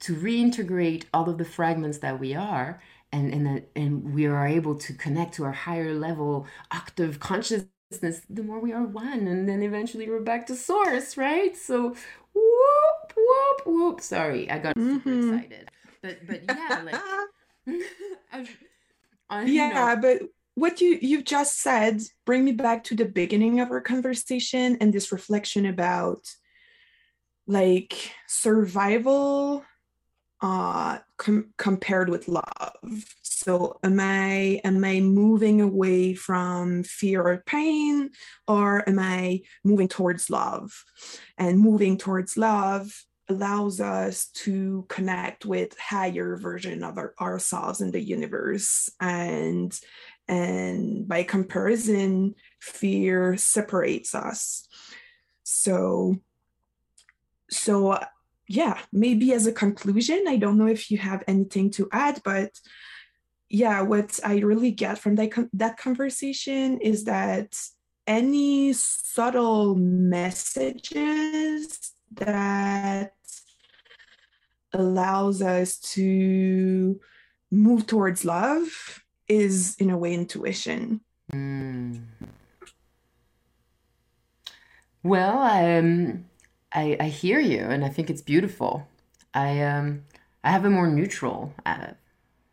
to 0.00 0.14
reintegrate 0.14 1.04
all 1.12 1.28
of 1.28 1.38
the 1.38 1.44
fragments 1.44 1.98
that 1.98 2.20
we 2.20 2.34
are 2.34 2.82
and 3.12 3.32
and 3.32 3.62
and 3.74 4.14
we 4.14 4.26
are 4.26 4.46
able 4.46 4.74
to 4.74 4.92
connect 4.92 5.34
to 5.34 5.44
our 5.44 5.52
higher 5.52 5.94
level 5.94 6.46
octave 6.70 7.18
consciousness 7.18 8.20
the 8.28 8.42
more 8.42 8.60
we 8.60 8.72
are 8.72 8.84
one 8.84 9.26
and 9.26 9.48
then 9.48 9.62
eventually 9.62 10.08
we're 10.08 10.20
back 10.20 10.46
to 10.46 10.54
source 10.54 11.16
right? 11.16 11.56
So 11.56 11.96
whoop 12.34 13.12
whoop 13.16 13.60
whoop. 13.66 14.00
Sorry 14.02 14.50
i 14.50 14.58
got 14.58 14.76
mm-hmm. 14.76 14.96
super 14.96 15.36
excited. 15.36 15.70
But 16.02 16.26
but 16.26 16.42
yeah 16.46 16.82
like 16.84 17.02
I, 19.30 19.44
yeah 19.44 19.70
know, 19.72 19.96
but 20.00 20.22
what 20.56 20.80
you 20.80 20.98
you've 21.00 21.24
just 21.24 21.60
said 21.60 22.00
bring 22.24 22.44
me 22.44 22.50
back 22.50 22.82
to 22.82 22.96
the 22.96 23.04
beginning 23.04 23.60
of 23.60 23.70
our 23.70 23.80
conversation 23.80 24.78
and 24.80 24.92
this 24.92 25.12
reflection 25.12 25.66
about 25.66 26.26
like 27.46 28.12
survival 28.26 29.64
uh 30.40 30.98
com- 31.16 31.52
compared 31.56 32.08
with 32.08 32.26
love. 32.28 33.04
So 33.22 33.78
am 33.82 34.00
i 34.00 34.60
am 34.64 34.82
i 34.84 35.00
moving 35.00 35.60
away 35.60 36.14
from 36.14 36.82
fear 36.82 37.22
or 37.22 37.42
pain 37.46 38.10
or 38.48 38.86
am 38.88 38.98
i 38.98 39.42
moving 39.62 39.88
towards 39.88 40.30
love? 40.30 40.72
And 41.38 41.60
moving 41.60 41.98
towards 41.98 42.36
love 42.36 42.90
allows 43.28 43.80
us 43.80 44.26
to 44.28 44.86
connect 44.88 45.44
with 45.44 45.76
higher 45.78 46.36
version 46.36 46.84
of 46.84 46.96
our, 46.96 47.14
ourselves 47.20 47.80
in 47.80 47.90
the 47.90 48.00
universe 48.00 48.88
and 49.00 49.78
and 50.28 51.06
by 51.06 51.22
comparison 51.22 52.34
fear 52.60 53.36
separates 53.36 54.14
us. 54.14 54.68
So 55.44 56.16
so 57.50 57.92
uh, 57.92 58.04
yeah 58.48 58.78
maybe 58.92 59.32
as 59.32 59.46
a 59.46 59.52
conclusion 59.52 60.24
i 60.28 60.36
don't 60.36 60.58
know 60.58 60.66
if 60.66 60.90
you 60.90 60.98
have 60.98 61.22
anything 61.26 61.70
to 61.70 61.88
add 61.92 62.20
but 62.24 62.50
yeah 63.48 63.80
what 63.80 64.18
i 64.24 64.38
really 64.38 64.70
get 64.70 64.98
from 64.98 65.14
that 65.14 65.30
that 65.52 65.76
conversation 65.76 66.80
is 66.80 67.04
that 67.04 67.56
any 68.06 68.72
subtle 68.72 69.74
messages 69.74 70.96
that 72.12 73.12
allows 74.72 75.42
us 75.42 75.78
to 75.78 77.00
move 77.50 77.86
towards 77.86 78.24
love 78.24 79.04
is 79.28 79.76
in 79.78 79.90
a 79.90 79.98
way 79.98 80.14
intuition. 80.14 81.00
Mm. 81.32 82.02
Well, 85.02 85.38
um, 85.38 86.26
I 86.72 86.96
I 86.98 87.08
hear 87.08 87.40
you, 87.40 87.60
and 87.60 87.84
I 87.84 87.88
think 87.88 88.10
it's 88.10 88.22
beautiful. 88.22 88.88
I 89.34 89.62
um 89.62 90.02
I 90.44 90.50
have 90.50 90.64
a 90.64 90.70
more 90.70 90.88
neutral 90.88 91.54
uh, 91.64 91.88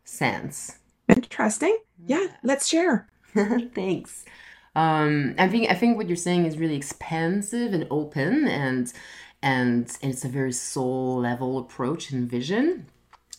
sense. 0.03 0.80
Interesting. 1.07 1.78
Yeah, 2.05 2.28
let's 2.43 2.67
share. 2.67 3.07
Thanks. 3.76 4.26
Um, 4.76 5.36
I 5.38 5.47
think 5.47 5.69
I 5.69 5.76
think 5.76 5.97
what 5.97 6.07
you're 6.07 6.15
saying 6.15 6.45
is 6.45 6.57
really 6.57 6.76
expansive 6.76 7.74
and 7.74 7.88
open, 7.91 8.47
and 8.47 8.91
and, 9.41 9.97
and 10.01 10.11
it's 10.11 10.26
a 10.26 10.30
very 10.30 10.53
soul 10.53 11.19
level 11.19 11.59
approach 11.59 12.11
and 12.11 12.30
vision, 12.30 12.88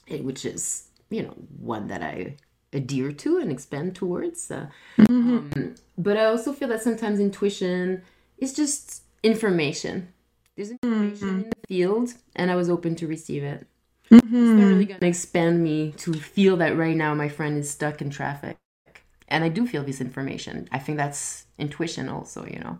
eh, 0.09 0.21
which 0.21 0.45
is 0.45 0.89
you 1.11 1.23
know 1.23 1.35
one 1.59 1.89
that 1.89 2.03
I 2.03 2.37
adhere 2.75 3.13
to 3.13 3.39
and 3.39 3.51
expand 3.51 3.95
towards. 3.95 4.51
Uh, 4.51 4.67
mm-hmm. 4.99 5.37
um, 5.37 5.75
but 5.97 6.17
I 6.17 6.25
also 6.27 6.53
feel 6.53 6.69
that 6.69 6.83
sometimes 6.83 7.21
intuition 7.21 8.03
is 8.39 8.53
just 8.53 9.03
information. 9.23 10.09
There's 10.57 10.71
information 10.71 11.29
mm-hmm. 11.29 11.41
in 11.41 11.51
the 11.51 11.67
field, 11.69 12.15
and 12.37 12.51
I 12.51 12.55
was 12.55 12.69
open 12.69 12.95
to 12.97 13.07
receive 13.07 13.43
it. 13.43 13.67
mm-hmm. 14.11 14.59
it's 14.59 14.65
really 14.65 14.85
gonna 14.85 15.07
expand 15.07 15.63
me 15.63 15.93
to 15.93 16.13
feel 16.13 16.57
that 16.59 16.77
right 16.77 16.97
now 16.97 17.15
my 17.15 17.29
friend 17.29 17.59
is 17.59 17.71
stuck 17.71 18.03
in 18.03 18.11
traffic 18.11 18.59
and 19.29 19.43
i 19.43 19.49
do 19.49 19.67
feel 19.67 19.83
this 19.83 20.01
information 20.01 20.69
i 20.73 20.79
think 20.79 20.99
that's 20.99 21.47
intuition 21.59 22.09
also 22.09 22.45
you 22.47 22.59
know 22.59 22.79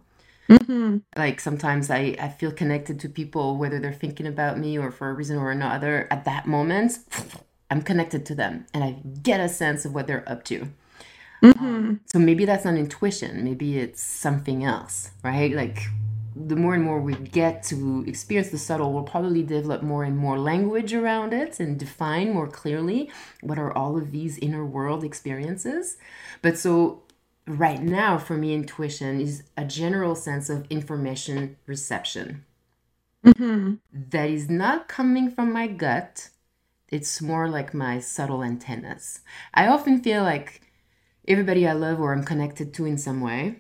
mm-hmm. 0.51 0.99
like 1.17 1.41
sometimes 1.41 1.91
I, 1.91 2.17
I 2.21 2.29
feel 2.29 2.53
connected 2.53 3.01
to 3.01 3.09
people 3.09 3.57
whether 3.57 3.79
they're 3.81 3.93
thinking 3.93 4.27
about 4.27 4.59
me 4.59 4.79
or 4.79 4.91
for 4.91 5.09
a 5.09 5.15
reason 5.15 5.39
or 5.39 5.51
another 5.51 6.07
at 6.11 6.25
that 6.27 6.47
moment 6.47 6.99
i'm 7.71 7.83
connected 7.83 8.25
to 8.27 8.35
them 8.35 8.67
and 8.73 8.85
i 8.85 8.97
get 9.23 9.41
a 9.41 9.49
sense 9.49 9.85
of 9.85 9.95
what 9.95 10.07
they're 10.07 10.29
up 10.29 10.45
to 10.45 10.69
mm-hmm. 11.43 11.65
um, 11.65 12.01
so 12.07 12.19
maybe 12.19 12.45
that's 12.45 12.65
not 12.65 12.75
intuition 12.75 13.45
maybe 13.45 13.79
it's 13.79 14.03
something 14.03 14.65
else 14.65 15.11
right 15.23 15.53
like 15.53 15.83
the 16.37 16.57
more 16.57 16.75
and 16.75 16.83
more 16.83 17.01
we 17.01 17.15
get 17.15 17.63
to 17.63 18.05
experience 18.07 18.51
the 18.51 18.59
subtle, 18.59 18.93
we'll 18.93 19.05
probably 19.05 19.43
develop 19.43 19.83
more 19.83 20.03
and 20.03 20.17
more 20.17 20.39
language 20.39 20.93
around 20.93 21.33
it 21.33 21.61
and 21.61 21.79
define 21.79 22.33
more 22.33 22.49
clearly 22.49 23.11
what 23.41 23.59
are 23.59 23.73
all 23.77 23.97
of 23.97 24.11
these 24.11 24.39
inner 24.39 24.65
world 24.65 25.05
experiences. 25.05 25.97
But 26.43 26.59
so, 26.59 27.03
right 27.47 27.81
now, 27.81 28.19
for 28.19 28.37
me, 28.37 28.53
intuition 28.53 29.21
is 29.21 29.45
a 29.57 29.65
general 29.65 30.17
sense 30.17 30.51
of 30.51 30.67
information 30.71 31.57
reception 31.67 32.45
mm-hmm. 33.25 33.75
that 33.93 34.29
is 34.29 34.51
not 34.51 34.89
coming 34.89 35.31
from 35.31 35.53
my 35.53 35.69
gut. 35.69 36.31
It's 36.95 37.21
more 37.21 37.49
like 37.49 37.75
my 37.75 37.99
subtle 37.99 38.45
antennas. 38.45 39.21
I 39.53 39.67
often 39.67 40.01
feel 40.01 40.23
like 40.23 40.61
everybody 41.27 41.67
I 41.67 41.73
love 41.73 41.99
or 41.99 42.13
I'm 42.13 42.23
connected 42.23 42.73
to 42.75 42.87
in 42.87 42.99
some 42.99 43.21
way 43.21 43.57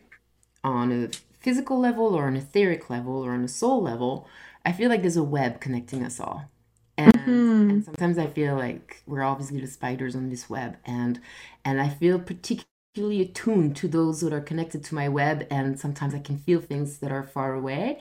on 0.63 0.93
a 0.93 1.09
physical 1.41 1.81
level 1.81 2.15
or 2.15 2.29
an 2.29 2.37
etheric 2.37 2.89
level 2.89 3.25
or 3.25 3.33
on 3.33 3.43
a 3.43 3.49
soul 3.49 3.83
level, 3.83 4.29
I 4.65 4.71
feel 4.71 4.89
like 4.89 5.01
there's 5.01 5.17
a 5.17 5.25
web 5.25 5.61
connecting 5.61 6.05
us 6.05 6.21
all. 6.21 6.49
And, 6.97 7.13
mm-hmm. 7.13 7.71
and 7.71 7.85
sometimes 7.85 8.19
I 8.19 8.29
feel 8.29 8.55
like 8.55 9.03
we're 9.05 9.25
obviously 9.25 9.61
the 9.61 9.67
spiders 9.67 10.15
on 10.15 10.31
this 10.31 10.49
web 10.49 10.77
and 10.85 11.21
and 11.65 11.81
I 11.81 11.89
feel 11.89 12.21
particularly 12.21 13.21
attuned 13.21 13.75
to 13.79 13.89
those 13.89 14.21
that 14.21 14.33
are 14.33 14.41
connected 14.41 14.85
to 14.85 14.95
my 14.95 15.09
web 15.09 15.45
and 15.51 15.77
sometimes 15.77 16.15
I 16.15 16.21
can 16.21 16.39
feel 16.39 16.61
things 16.61 16.99
that 16.99 17.11
are 17.11 17.25
far 17.25 17.53
away. 17.55 18.01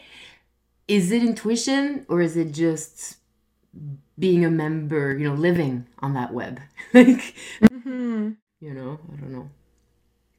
Is 0.87 1.11
it 1.11 1.23
intuition 1.23 2.05
or 2.07 2.21
is 2.21 2.37
it 2.37 2.51
just 2.51 3.17
being 4.17 4.45
a 4.45 4.49
member, 4.49 5.17
you 5.17 5.27
know, 5.27 5.35
living 5.35 5.87
on 5.99 6.13
that 6.13 6.33
web? 6.33 6.59
like 6.93 7.35
mm-hmm. 7.61 8.31
you 8.59 8.73
know, 8.73 8.99
I 9.11 9.15
don't 9.21 9.31
know. 9.31 9.49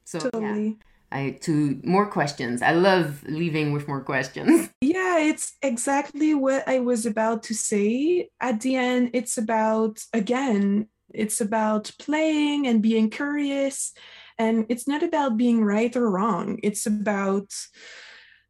So 0.04 0.18
totally. 0.18 0.66
yeah. 0.66 0.72
I 1.12 1.38
to 1.42 1.80
more 1.84 2.06
questions. 2.06 2.60
I 2.60 2.72
love 2.72 3.22
leaving 3.26 3.72
with 3.72 3.88
more 3.88 4.00
questions. 4.00 4.70
Yeah, 4.80 5.18
it's 5.18 5.54
exactly 5.62 6.34
what 6.34 6.68
I 6.68 6.80
was 6.80 7.06
about 7.06 7.42
to 7.44 7.54
say. 7.54 8.28
At 8.40 8.60
the 8.60 8.76
end, 8.76 9.10
it's 9.14 9.38
about 9.38 10.02
again, 10.12 10.88
it's 11.12 11.40
about 11.40 11.90
playing 11.98 12.66
and 12.66 12.82
being 12.82 13.10
curious. 13.10 13.92
And 14.38 14.66
it's 14.68 14.86
not 14.86 15.02
about 15.02 15.36
being 15.36 15.64
right 15.64 15.94
or 15.96 16.10
wrong. 16.10 16.58
It's 16.62 16.86
about 16.86 17.52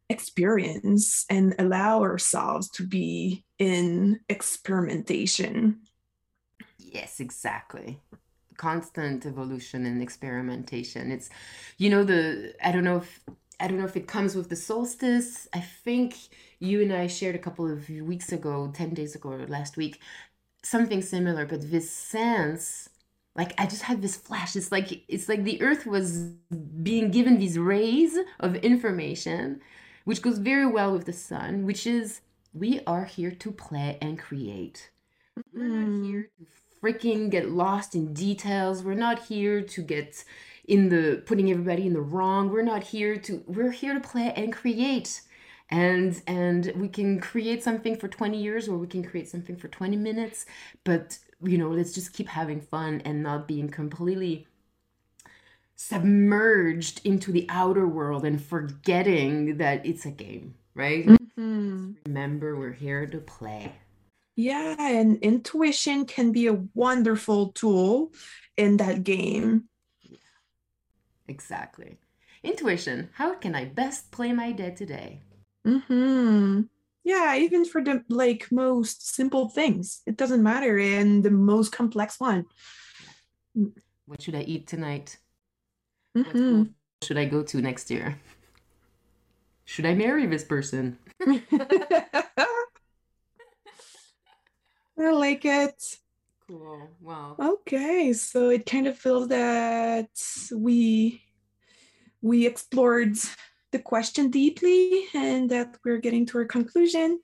experience 0.09 1.25
and 1.29 1.55
allow 1.57 2.01
ourselves 2.01 2.69
to 2.71 2.85
be 2.85 3.44
in 3.59 4.19
experimentation. 4.29 5.81
Yes, 6.77 7.19
exactly 7.19 7.99
constant 8.57 9.25
evolution 9.25 9.85
and 9.85 10.01
experimentation. 10.01 11.11
It's, 11.11 11.29
you 11.77 11.89
know, 11.89 12.03
the 12.03 12.53
I 12.63 12.71
don't 12.71 12.83
know 12.83 12.97
if 12.97 13.19
I 13.59 13.67
don't 13.67 13.77
know 13.77 13.85
if 13.85 13.95
it 13.95 14.07
comes 14.07 14.35
with 14.35 14.49
the 14.49 14.55
solstice. 14.55 15.47
I 15.53 15.59
think 15.61 16.15
you 16.59 16.81
and 16.81 16.93
I 16.93 17.07
shared 17.07 17.35
a 17.35 17.39
couple 17.39 17.71
of 17.71 17.89
weeks 17.89 18.31
ago, 18.31 18.71
ten 18.73 18.93
days 18.93 19.15
ago, 19.15 19.29
or 19.29 19.47
last 19.47 19.77
week, 19.77 19.99
something 20.63 21.01
similar. 21.01 21.45
But 21.45 21.71
this 21.71 21.89
sense, 21.89 22.89
like 23.35 23.53
I 23.57 23.65
just 23.65 23.83
had 23.83 24.01
this 24.01 24.15
flash. 24.17 24.55
It's 24.55 24.71
like 24.71 25.03
it's 25.07 25.29
like 25.29 25.43
the 25.43 25.61
Earth 25.61 25.85
was 25.85 26.29
being 26.83 27.11
given 27.11 27.37
these 27.37 27.57
rays 27.59 28.17
of 28.39 28.55
information, 28.57 29.61
which 30.05 30.21
goes 30.21 30.37
very 30.39 30.65
well 30.65 30.93
with 30.93 31.05
the 31.05 31.13
sun, 31.13 31.65
which 31.65 31.87
is 31.87 32.21
we 32.55 32.79
are 32.87 33.05
here 33.05 33.31
to 33.31 33.51
play 33.51 33.97
and 34.01 34.17
create. 34.17 34.89
We're 35.53 35.67
not 35.67 35.87
mm. 35.89 36.05
here 36.05 36.29
to 36.39 36.45
freaking 36.81 37.29
get 37.29 37.49
lost 37.49 37.93
in 37.93 38.13
details. 38.13 38.81
We're 38.81 38.93
not 38.93 39.23
here 39.25 39.61
to 39.61 39.81
get 39.81 40.23
in 40.67 40.89
the 40.89 41.21
putting 41.25 41.51
everybody 41.51 41.85
in 41.85 41.93
the 41.93 42.01
wrong. 42.01 42.49
We're 42.49 42.63
not 42.63 42.83
here 42.83 43.17
to 43.17 43.43
we're 43.45 43.71
here 43.71 43.93
to 43.93 43.99
play 43.99 44.31
and 44.35 44.53
create. 44.53 45.21
And 45.69 46.21
and 46.27 46.71
we 46.75 46.87
can 46.87 47.19
create 47.19 47.63
something 47.63 47.97
for 47.97 48.07
20 48.07 48.41
years 48.41 48.69
or 48.69 48.77
we 48.77 48.87
can 48.87 49.03
create 49.03 49.27
something 49.27 49.57
for 49.57 49.67
20 49.67 49.97
minutes, 49.97 50.45
but 50.83 51.17
you 51.43 51.57
know, 51.57 51.69
let's 51.69 51.93
just 51.93 52.13
keep 52.13 52.27
having 52.29 52.61
fun 52.61 53.01
and 53.03 53.21
not 53.21 53.47
being 53.47 53.69
completely 53.69 54.47
submerged 55.75 57.01
into 57.03 57.31
the 57.31 57.45
outer 57.49 57.87
world 57.87 58.23
and 58.23 58.41
forgetting 58.41 59.57
that 59.57 59.85
it's 59.85 60.05
a 60.05 60.11
game, 60.11 60.55
right? 60.73 61.09
Mm-hmm. 61.39 61.93
Remember, 62.05 62.55
we're 62.55 62.71
here 62.71 63.05
to 63.05 63.19
play. 63.19 63.73
Yeah, 64.35 64.75
and 64.79 65.17
intuition 65.19 66.05
can 66.05 66.31
be 66.31 66.47
a 66.47 66.61
wonderful 66.73 67.51
tool 67.53 68.11
in 68.57 68.77
that 68.77 69.03
game. 69.03 69.65
Exactly. 71.27 71.97
Intuition. 72.43 73.09
How 73.13 73.35
can 73.35 73.55
I 73.55 73.65
best 73.65 74.11
play 74.11 74.31
my 74.33 74.51
day 74.51 74.71
today? 74.71 75.21
Hmm. 75.65 76.61
Yeah, 77.03 77.35
even 77.37 77.65
for 77.65 77.83
the 77.83 78.03
like 78.09 78.51
most 78.51 79.15
simple 79.15 79.49
things, 79.49 80.01
it 80.05 80.17
doesn't 80.17 80.43
matter. 80.43 80.77
And 80.77 81.23
the 81.23 81.31
most 81.31 81.71
complex 81.71 82.19
one. 82.19 82.45
What 84.05 84.21
should 84.21 84.35
I 84.35 84.41
eat 84.41 84.67
tonight? 84.67 85.17
Mm-hmm. 86.15 86.63
should 87.03 87.17
I 87.17 87.25
go 87.25 87.43
to 87.43 87.61
next 87.61 87.91
year? 87.91 88.17
Should 89.65 89.85
I 89.85 89.95
marry 89.95 90.25
this 90.27 90.43
person? 90.43 90.97
I 94.97 95.11
like 95.11 95.43
it. 95.43 95.97
Cool. 96.47 96.89
Wow. 97.01 97.35
Okay, 97.39 98.13
so 98.13 98.49
it 98.49 98.65
kind 98.65 98.87
of 98.87 98.97
feels 98.97 99.27
that 99.29 100.09
we 100.53 101.21
we 102.21 102.45
explored 102.45 103.17
the 103.71 103.79
question 103.79 104.29
deeply 104.29 105.05
and 105.13 105.49
that 105.49 105.77
we're 105.83 105.97
getting 105.97 106.25
to 106.27 106.37
our 106.37 106.45
conclusion. 106.45 107.19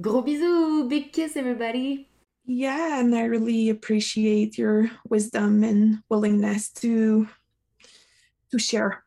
Gros 0.00 0.24
bisous, 0.24 0.88
big 0.88 1.12
kiss, 1.12 1.36
everybody. 1.36 2.08
Yeah, 2.44 3.00
and 3.00 3.14
I 3.14 3.24
really 3.24 3.70
appreciate 3.70 4.56
your 4.56 4.90
wisdom 5.08 5.64
and 5.64 5.98
willingness 6.08 6.70
to 6.84 7.28
to 8.50 8.58
share. 8.58 9.04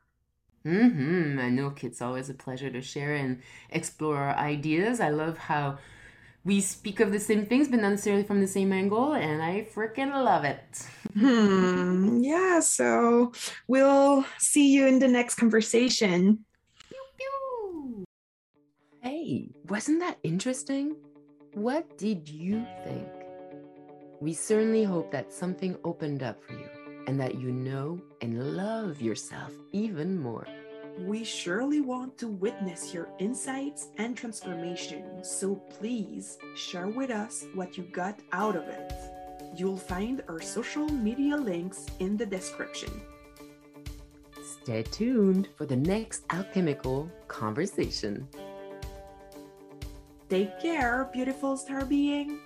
Mm-hmm. 0.66 1.40
I 1.40 1.50
know 1.50 1.74
it's 1.82 2.02
always 2.02 2.30
a 2.30 2.34
pleasure 2.34 2.70
to 2.70 2.82
share 2.82 3.16
and 3.16 3.42
explore 3.70 4.18
our 4.18 4.36
ideas. 4.36 5.00
I 5.00 5.10
love 5.10 5.38
how 5.38 5.80
we 6.44 6.62
speak 6.62 7.00
of 7.00 7.12
the 7.12 7.20
same 7.20 7.46
things, 7.46 7.68
but 7.68 7.80
not 7.80 7.90
necessarily 7.90 8.24
from 8.24 8.42
the 8.42 8.48
same 8.48 8.72
angle, 8.72 9.14
and 9.14 9.42
I 9.42 9.68
freaking 9.74 10.12
love 10.12 10.44
it. 10.44 10.86
Hmm. 11.14 12.22
Yeah, 12.24 12.60
so 12.60 13.32
we'll 13.68 14.26
see 14.38 14.74
you 14.74 14.88
in 14.88 15.00
the 15.00 15.08
next 15.08 15.36
conversation. 15.36 16.46
Pew, 16.90 17.04
pew. 17.18 18.06
Hey, 19.02 19.50
wasn't 19.68 20.00
that 20.00 20.18
interesting? 20.24 20.96
What 21.54 21.98
did 21.98 22.30
you 22.30 22.66
think? 22.84 23.08
We 24.20 24.34
certainly 24.34 24.84
hope 24.84 25.12
that 25.12 25.34
something 25.34 25.76
opened 25.84 26.24
up 26.24 26.44
for 26.44 26.54
you 26.54 26.81
and 27.08 27.20
that 27.20 27.36
you 27.36 27.52
know 27.52 28.02
and 28.22 28.56
love 28.56 29.02
yourself 29.02 29.54
even 29.72 30.20
more. 30.20 30.48
We 31.00 31.24
surely 31.24 31.82
want 31.82 32.18
to 32.20 32.28
witness 32.28 32.94
your 32.94 33.10
insights 33.20 33.88
and 33.98 34.16
transformation, 34.16 35.24
so 35.24 35.56
please 35.56 36.38
share 36.56 36.88
with 36.88 37.10
us 37.10 37.46
what 37.56 37.78
you 37.78 37.84
got 37.92 38.20
out 38.34 38.56
of 38.56 38.68
it. 38.68 38.94
You'll 39.56 39.78
find 39.78 40.22
our 40.28 40.42
social 40.42 40.88
media 40.88 41.38
links 41.38 41.88
in 42.00 42.18
the 42.18 42.26
description. 42.26 43.02
Stay 44.62 44.84
tuned 44.84 45.48
for 45.56 45.66
the 45.66 45.76
next 45.76 46.24
alchemical 46.30 47.10
conversation. 47.28 48.28
Take 50.30 50.60
care, 50.62 51.10
beautiful 51.12 51.58
star 51.58 51.84
being. 51.84 52.40